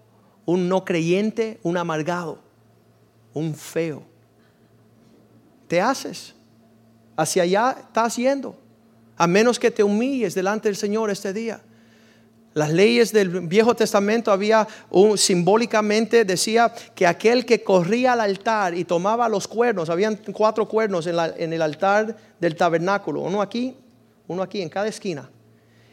[0.45, 2.39] un no creyente, un amargado,
[3.33, 4.03] un feo.
[5.67, 6.35] Te haces.
[7.15, 8.57] Hacia allá estás yendo
[9.17, 11.61] a menos que te humilles delante del Señor este día.
[12.53, 18.73] Las leyes del Viejo Testamento había un, simbólicamente decía que aquel que corría al altar
[18.75, 23.75] y tomaba los cuernos, habían cuatro cuernos en, en el altar del tabernáculo, uno aquí,
[24.27, 25.29] uno aquí en cada esquina.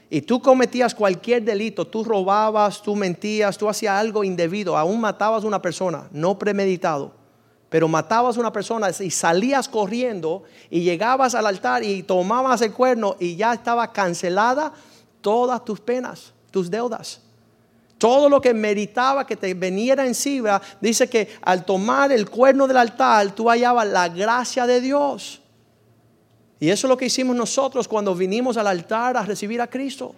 [0.09, 5.43] Y tú cometías cualquier delito, tú robabas, tú mentías, tú hacías algo indebido, aún matabas
[5.43, 7.22] a una persona, no premeditado
[7.73, 12.71] pero matabas a una persona y salías corriendo y llegabas al altar y tomabas el
[12.71, 14.75] cuerno y ya estaba cancelada
[15.23, 17.23] todas tus penas, tus deudas.
[17.97, 22.77] Todo lo que meritaba que te veniera encima, dice que al tomar el cuerno del
[22.77, 25.41] altar tú hallabas la gracia de Dios.
[26.61, 30.15] Y eso es lo que hicimos nosotros cuando vinimos al altar a recibir a Cristo.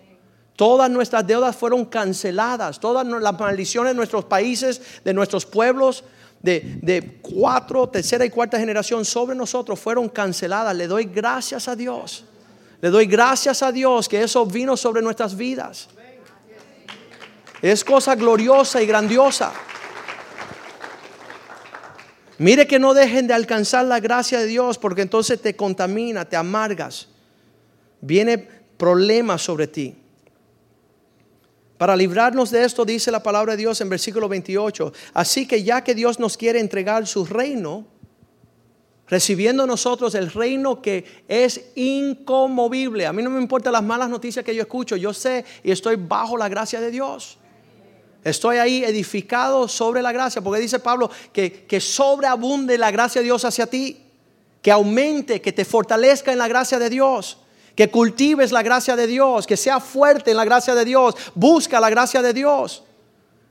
[0.56, 6.02] Todas nuestras deudas fueron canceladas, todas las maldiciones de nuestros países, de nuestros pueblos,
[6.44, 10.76] de, cuatro, tercera y cuarta generación sobre nosotros fueron canceladas.
[10.76, 12.24] Le doy gracias a Dios.
[12.82, 15.88] Le doy gracias a Dios que eso vino sobre nuestras vidas.
[17.62, 19.52] Es cosa gloriosa y grandiosa.
[22.36, 26.36] Mire que no dejen de alcanzar la gracia de Dios porque entonces te contamina, te
[26.36, 27.08] amargas.
[28.02, 28.36] Viene
[28.76, 29.96] problemas sobre ti.
[31.78, 34.92] Para librarnos de esto, dice la palabra de Dios en versículo 28.
[35.12, 37.86] Así que ya que Dios nos quiere entregar su reino,
[39.08, 43.06] recibiendo nosotros el reino que es inconmovible.
[43.06, 45.96] A mí no me importan las malas noticias que yo escucho, yo sé y estoy
[45.96, 47.38] bajo la gracia de Dios.
[48.22, 53.26] Estoy ahí edificado sobre la gracia, porque dice Pablo que, que sobreabunde la gracia de
[53.26, 54.00] Dios hacia ti,
[54.62, 57.38] que aumente, que te fortalezca en la gracia de Dios
[57.74, 61.80] que cultives la gracia de Dios, que sea fuerte en la gracia de Dios, busca
[61.80, 62.84] la gracia de Dios.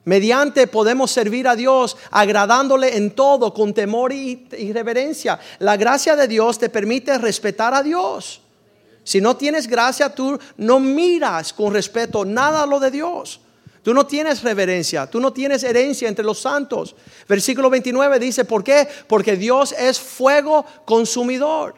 [0.05, 5.39] Mediante podemos servir a Dios agradándole en todo con temor y, reverencia.
[5.59, 8.41] La gracia de Dios te permite respetar a Dios.
[9.05, 13.39] Si no tienes gracia, tú no miras con respeto nada a lo de Dios.
[13.82, 16.95] Tú no tienes reverencia, tú no tienes herencia entre los santos.
[17.28, 18.88] Versículo 29 dice, ¿por qué?
[19.07, 21.76] Porque Dios es fuego consumidor.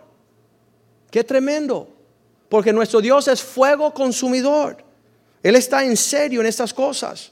[1.10, 1.95] Qué tremendo.
[2.50, 4.78] Porque nuestro Dios es fuego consumidor.
[5.42, 7.32] Él está en serio en estas cosas.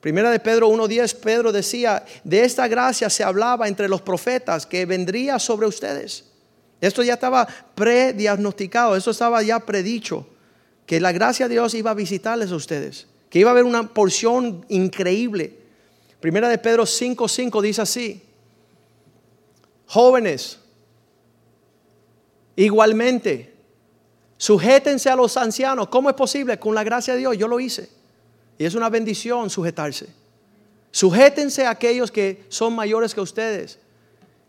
[0.00, 4.86] Primera de Pedro 1.10, Pedro decía, de esta gracia se hablaba entre los profetas que
[4.86, 6.24] vendría sobre ustedes.
[6.80, 10.26] Esto ya estaba prediagnosticado, esto estaba ya predicho,
[10.86, 13.92] que la gracia de Dios iba a visitarles a ustedes, que iba a haber una
[13.92, 15.58] porción increíble.
[16.18, 18.22] Primera de Pedro 5.5 dice así,
[19.86, 20.58] Jóvenes,
[22.56, 23.49] igualmente,
[24.40, 25.88] sujétense a los ancianos.
[25.88, 26.58] ¿Cómo es posible?
[26.58, 27.90] Con la gracia de Dios, yo lo hice.
[28.56, 30.08] Y es una bendición sujetarse.
[30.90, 33.78] Sujétense a aquellos que son mayores que ustedes.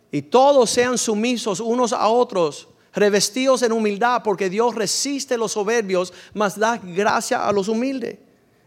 [0.09, 6.13] Y todos sean sumisos unos a otros, revestidos en humildad, porque Dios resiste los soberbios,
[6.33, 8.17] mas da gracia a los humildes.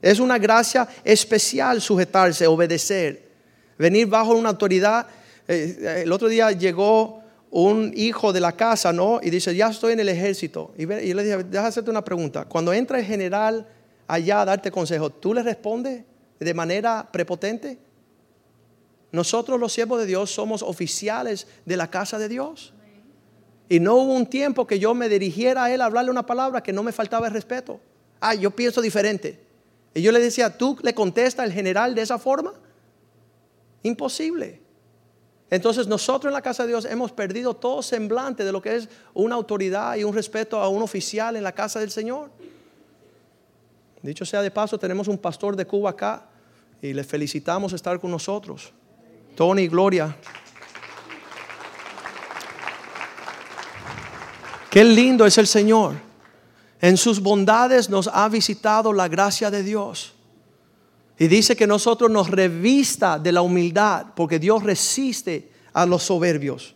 [0.02, 3.30] Es una gracia especial sujetarse, obedecer,
[3.78, 5.06] venir bajo una autoridad.
[5.48, 7.23] Eh, el otro día llegó
[7.56, 9.20] un hijo de la casa, ¿no?
[9.22, 10.74] Y dice, ya estoy en el ejército.
[10.76, 12.46] Y, yo le dije, déjame hacerte una pregunta.
[12.46, 13.64] Cuando entra el general
[14.08, 16.02] allá a darte consejo, ¿tú le respondes
[16.40, 17.78] de manera prepotente?
[19.12, 22.74] Nosotros los siervos de Dios somos oficiales de la casa de Dios.
[23.68, 26.60] Y no hubo un tiempo que yo me dirigiera a él a hablarle una palabra
[26.60, 27.78] que no me faltaba el respeto.
[28.20, 29.38] Ah, yo pienso diferente.
[29.94, 32.52] Y yo le decía, ¿tú le contestas al general de esa forma?
[33.84, 34.63] Imposible.
[35.54, 38.88] Entonces nosotros en la casa de Dios hemos perdido todo semblante de lo que es
[39.14, 42.28] una autoridad y un respeto a un oficial en la casa del Señor.
[44.02, 46.26] Dicho sea de paso, tenemos un pastor de Cuba acá
[46.82, 48.72] y le felicitamos estar con nosotros.
[49.36, 50.16] Tony, Gloria.
[54.68, 55.94] Qué lindo es el Señor.
[56.80, 60.14] En sus bondades nos ha visitado la gracia de Dios.
[61.18, 66.74] Y dice que nosotros nos revista de la humildad, porque Dios resiste a los soberbios.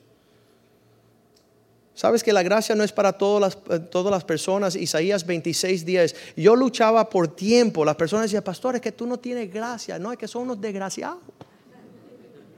[1.94, 4.76] Sabes que la gracia no es para todas las, eh, todas las personas.
[4.76, 6.14] Isaías 26 días.
[6.36, 7.84] Yo luchaba por tiempo.
[7.84, 9.98] Las personas decían, pastor, es que tú no tienes gracia.
[9.98, 11.18] No, es que son unos desgraciados.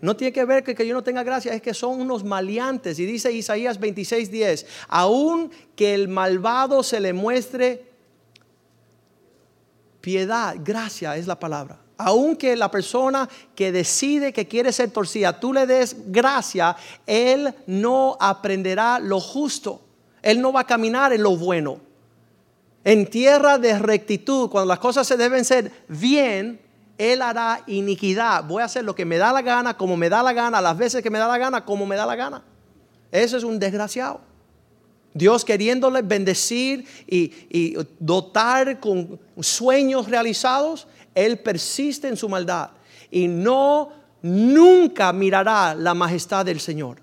[0.02, 2.98] No tiene que ver que, que yo no tenga gracia, es que son unos maleantes.
[2.98, 7.89] Y dice Isaías 26, 10, aun que el malvado se le muestre
[10.00, 11.78] piedad, gracia es la palabra.
[11.98, 16.74] Aunque la persona que decide que quiere ser torcida, tú le des gracia,
[17.06, 19.82] él no aprenderá lo justo.
[20.22, 21.78] Él no va a caminar en lo bueno.
[22.84, 26.60] En tierra de rectitud, cuando las cosas se deben ser bien,
[26.96, 28.44] él hará iniquidad.
[28.44, 30.76] Voy a hacer lo que me da la gana, como me da la gana, las
[30.76, 32.42] veces que me da la gana, como me da la gana.
[33.12, 34.20] Eso es un desgraciado.
[35.12, 42.70] Dios queriéndole bendecir y, y, dotar con sueños realizados, Él persiste en su maldad
[43.10, 43.92] y no
[44.22, 46.98] nunca mirará la majestad del Señor.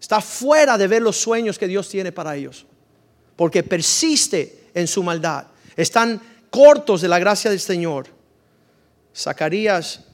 [0.00, 2.66] Está fuera de ver los sueños que Dios tiene para ellos,
[3.36, 5.46] porque persiste en su maldad.
[5.76, 6.20] Están
[6.50, 8.06] cortos de la gracia del Señor.
[9.16, 10.04] Zacarías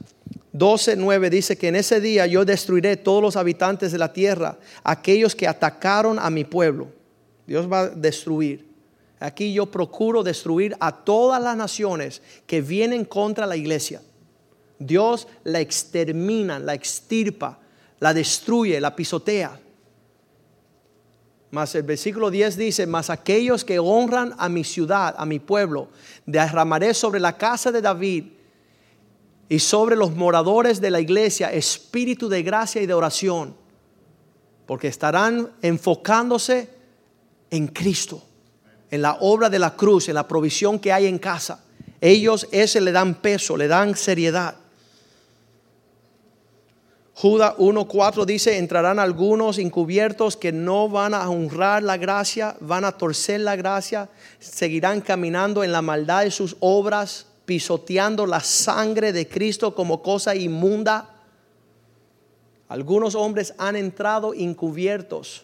[0.53, 4.57] 12, 9 dice que en ese día yo destruiré todos los habitantes de la tierra,
[4.83, 6.89] aquellos que atacaron a mi pueblo.
[7.47, 8.69] Dios va a destruir.
[9.19, 14.01] Aquí yo procuro destruir a todas las naciones que vienen contra la iglesia.
[14.79, 17.59] Dios la extermina, la extirpa,
[17.99, 19.59] la destruye, la pisotea.
[21.51, 25.89] Mas el versículo 10 dice, mas aquellos que honran a mi ciudad, a mi pueblo,
[26.25, 28.40] derramaré sobre la casa de David
[29.51, 33.53] y sobre los moradores de la iglesia espíritu de gracia y de oración,
[34.65, 36.69] porque estarán enfocándose
[37.49, 38.23] en Cristo,
[38.89, 41.65] en la obra de la cruz, en la provisión que hay en casa.
[41.99, 44.55] Ellos ese le dan peso, le dan seriedad.
[47.13, 52.93] Judas 1.4 dice, entrarán algunos encubiertos que no van a honrar la gracia, van a
[52.93, 54.07] torcer la gracia,
[54.39, 60.33] seguirán caminando en la maldad de sus obras pisoteando la sangre de Cristo como cosa
[60.33, 61.09] inmunda.
[62.69, 65.43] Algunos hombres han entrado encubiertos,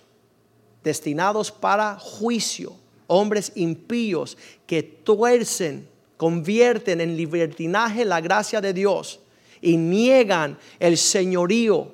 [0.86, 2.72] destinados para juicio,
[3.08, 9.20] hombres impíos que tuercen, convierten en libertinaje la gracia de Dios
[9.62, 11.92] y niegan el señorío,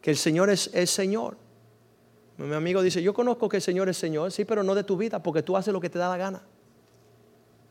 [0.00, 1.36] que el Señor es el Señor.
[2.38, 4.96] Mi amigo dice, yo conozco que el Señor es Señor, sí, pero no de tu
[4.96, 6.42] vida, porque tú haces lo que te da la gana.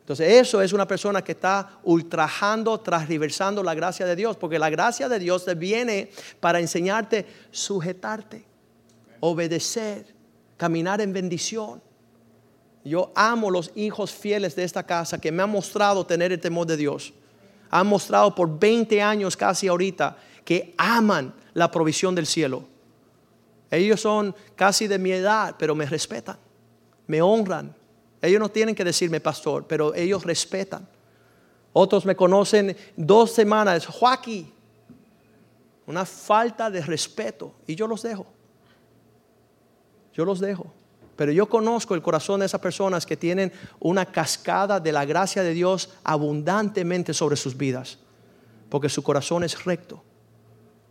[0.07, 4.69] Entonces eso es una persona que está ultrajando, transversando la gracia de Dios, porque la
[4.69, 8.45] gracia de Dios te viene para enseñarte sujetarte,
[9.19, 10.15] obedecer,
[10.55, 11.81] caminar en bendición.
[12.85, 16.65] Yo amo los hijos fieles de esta casa que me han mostrado tener el temor
[16.67, 17.13] de Dios.
[17.69, 22.63] Han mostrado por 20 años casi ahorita que aman la provisión del cielo.
[23.69, 26.37] Ellos son casi de mi edad, pero me respetan,
[27.07, 27.75] me honran,
[28.21, 30.87] ellos no tienen que decirme pastor, pero ellos respetan.
[31.73, 34.51] Otros me conocen dos semanas, Joaquín.
[35.85, 37.53] Una falta de respeto.
[37.67, 38.25] Y yo los dejo.
[40.13, 40.73] Yo los dejo.
[41.15, 45.43] Pero yo conozco el corazón de esas personas que tienen una cascada de la gracia
[45.43, 47.99] de Dios abundantemente sobre sus vidas.
[48.69, 50.03] Porque su corazón es recto.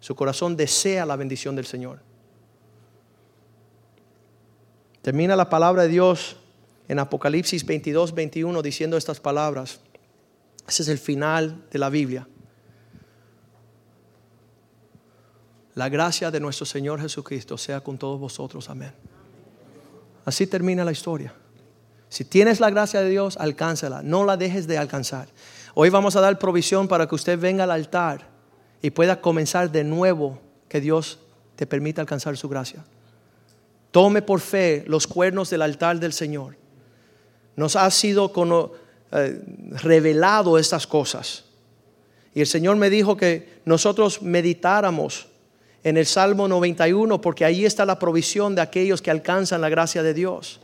[0.01, 2.01] Su corazón desea la bendición del Señor.
[5.03, 6.37] Termina la palabra de Dios
[6.89, 9.81] en Apocalipsis 22, 21 diciendo estas palabras.
[10.69, 12.27] Ese es el final de la Biblia.
[15.75, 18.71] La gracia de nuestro Señor Jesucristo sea con todos vosotros.
[18.71, 18.93] Amén.
[20.25, 21.35] Así termina la historia.
[22.09, 24.03] Si tienes la gracia de Dios, alcánzala.
[24.03, 25.29] No la dejes de alcanzar.
[25.75, 28.27] Hoy vamos a dar provisión para que usted venga al altar
[28.81, 31.19] y pueda comenzar de nuevo que Dios
[31.57, 32.85] te permita alcanzar su gracia.
[33.91, 36.57] Tome por fe los cuernos del altar del Señor.
[37.57, 38.33] Nos ha sido
[39.13, 39.41] eh,
[39.83, 41.45] revelado estas cosas.
[42.35, 45.27] Y el Señor me dijo que nosotros meditáramos
[45.83, 50.03] en el Salmo 91 porque ahí está la provisión de aquellos que alcanzan la gracia
[50.03, 50.61] de Dios.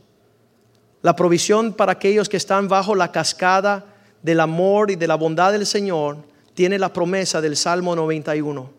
[1.00, 3.86] La provisión para aquellos que están bajo la cascada
[4.22, 6.18] del amor y de la bondad del Señor
[6.54, 8.70] tiene la promesa del Salmo 91.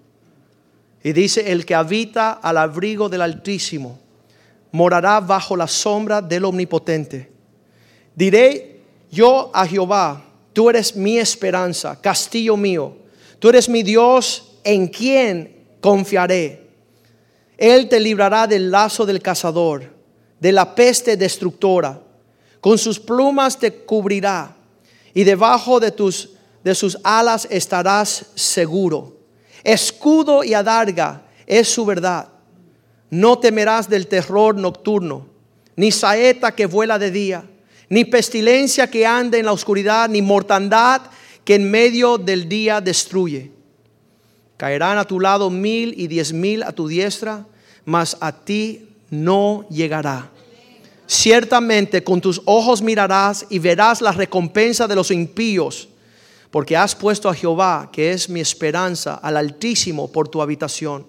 [1.03, 3.99] Y dice, el que habita al abrigo del Altísimo
[4.72, 7.33] morará bajo la sombra del Omnipotente.
[8.16, 12.95] Diré yo a Jehová, tú eres mi esperanza, castillo mío,
[13.39, 16.64] tú eres mi Dios en quien confiaré.
[17.57, 19.93] Él te librará del lazo del cazador,
[20.39, 22.01] de la peste destructora.
[22.59, 24.55] Con sus plumas te cubrirá
[25.14, 26.32] y debajo de, tus,
[26.74, 29.18] sus alas estarás seguro.
[29.64, 32.30] Escudo y adarga es su verdad.
[33.09, 35.28] No temerás del terror nocturno,
[35.76, 37.43] ni saeta que vuela de día,
[37.90, 41.02] ni pestilencia que ande en la oscuridad, ni mortandad
[41.44, 43.52] que en medio del día destruye.
[44.58, 47.46] Caerán a tu lado mil y diez mil a tu diestra,
[47.86, 50.30] mas a ti no llegará.
[51.06, 55.90] Ciertamente con tus ojos mirarás y verás la recompensa de los impíos,
[56.50, 61.06] porque has puesto a Jehová, que es mi esperanza, al Altísimo por tu habitación.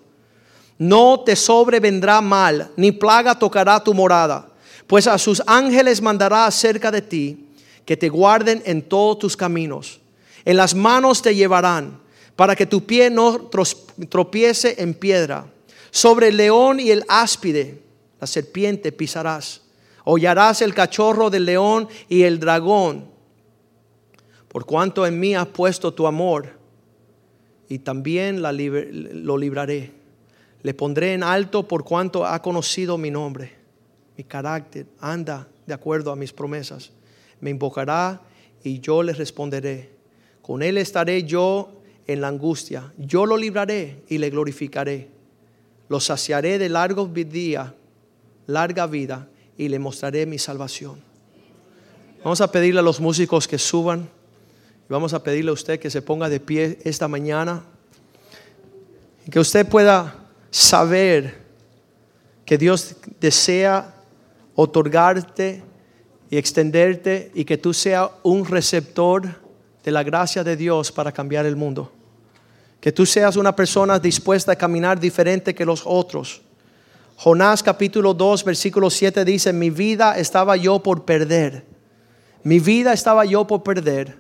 [0.78, 4.48] No te sobrevendrá mal, ni plaga tocará tu morada,
[4.86, 7.48] pues a sus ángeles mandará acerca de ti,
[7.84, 10.00] que te guarden en todos tus caminos.
[10.44, 12.00] En las manos te llevarán,
[12.36, 13.50] para que tu pie no
[14.08, 15.46] tropiece en piedra.
[15.90, 17.82] Sobre el león y el áspide,
[18.20, 19.62] la serpiente pisarás
[20.04, 23.06] Hollarás el cachorro del león y el dragón,
[24.48, 26.58] por cuanto en mí has puesto tu amor,
[27.68, 29.92] y también lo libraré.
[30.62, 33.54] Le pondré en alto por cuanto ha conocido mi nombre,
[34.16, 36.90] mi carácter, anda de acuerdo a mis promesas.
[37.40, 38.20] Me invocará
[38.62, 39.90] y yo le responderé.
[40.42, 41.72] Con él estaré yo
[42.06, 42.92] en la angustia.
[42.98, 45.08] Yo lo libraré y le glorificaré.
[45.88, 47.72] Lo saciaré de largos días,
[48.46, 51.00] larga vida y le mostraré mi salvación.
[52.22, 54.08] Vamos a pedirle a los músicos que suban.
[54.88, 57.64] Vamos a pedirle a usted que se ponga de pie esta mañana.
[59.26, 61.42] Y que usted pueda saber
[62.44, 63.93] que Dios desea
[64.54, 65.62] otorgarte
[66.30, 69.40] y extenderte y que tú seas un receptor
[69.82, 71.92] de la gracia de Dios para cambiar el mundo.
[72.80, 76.42] Que tú seas una persona dispuesta a caminar diferente que los otros
[77.16, 81.64] Jonás capítulo 2, versículo 7 dice, mi vida estaba yo por perder.
[82.42, 84.18] Mi vida estaba yo por perder.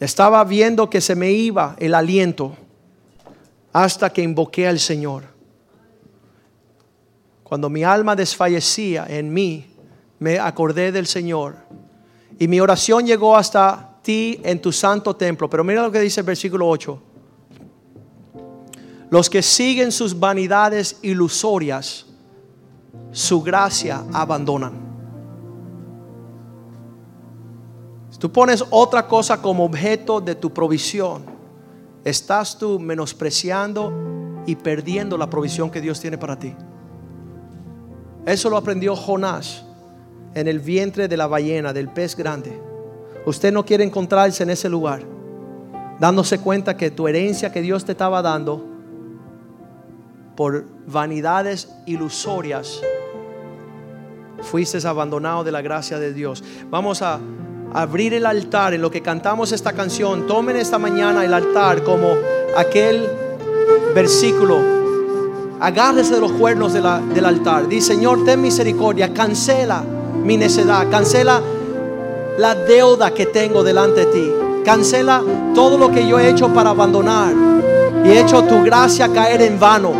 [0.00, 2.56] Estaba viendo que se me iba el aliento
[3.72, 5.31] hasta que invoqué al Señor.
[7.52, 9.66] Cuando mi alma desfallecía en mí,
[10.20, 11.54] me acordé del Señor.
[12.38, 15.50] Y mi oración llegó hasta ti en tu santo templo.
[15.50, 17.02] Pero mira lo que dice el versículo 8.
[19.10, 22.06] Los que siguen sus vanidades ilusorias,
[23.10, 24.72] su gracia abandonan.
[28.12, 31.26] Si tú pones otra cosa como objeto de tu provisión,
[32.02, 33.92] estás tú menospreciando
[34.46, 36.56] y perdiendo la provisión que Dios tiene para ti.
[38.26, 39.64] Eso lo aprendió Jonás
[40.34, 42.60] en el vientre de la ballena, del pez grande.
[43.26, 45.02] Usted no quiere encontrarse en ese lugar,
[45.98, 48.64] dándose cuenta que tu herencia que Dios te estaba dando
[50.36, 52.80] por vanidades ilusorias,
[54.40, 56.42] fuiste abandonado de la gracia de Dios.
[56.70, 57.20] Vamos a
[57.72, 60.26] abrir el altar en lo que cantamos esta canción.
[60.26, 62.14] Tomen esta mañana el altar como
[62.56, 63.06] aquel
[63.94, 64.81] versículo.
[65.62, 67.68] Agárrese de los cuernos del altar.
[67.68, 69.84] Dice, Señor, ten misericordia, cancela
[70.24, 71.40] mi necedad, cancela
[72.36, 74.32] la deuda que tengo delante de ti.
[74.64, 75.22] Cancela
[75.54, 77.32] todo lo que yo he hecho para abandonar
[78.04, 79.92] y he hecho tu gracia caer en vano.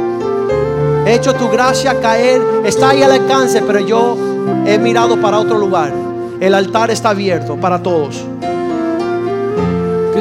[1.07, 4.17] He hecho tu gracia caer, está ahí al alcance, pero yo
[4.67, 5.93] he mirado para otro lugar.
[6.41, 8.25] El altar está abierto para todos.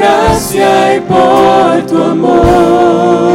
[0.00, 3.30] gracia y por tu amor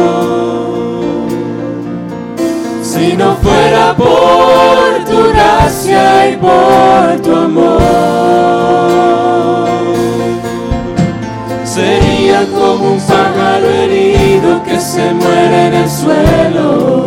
[2.82, 7.82] si no fuera por tu gracia y por tu amor.
[11.64, 17.05] Sería como un pájaro herido que se muere en el suelo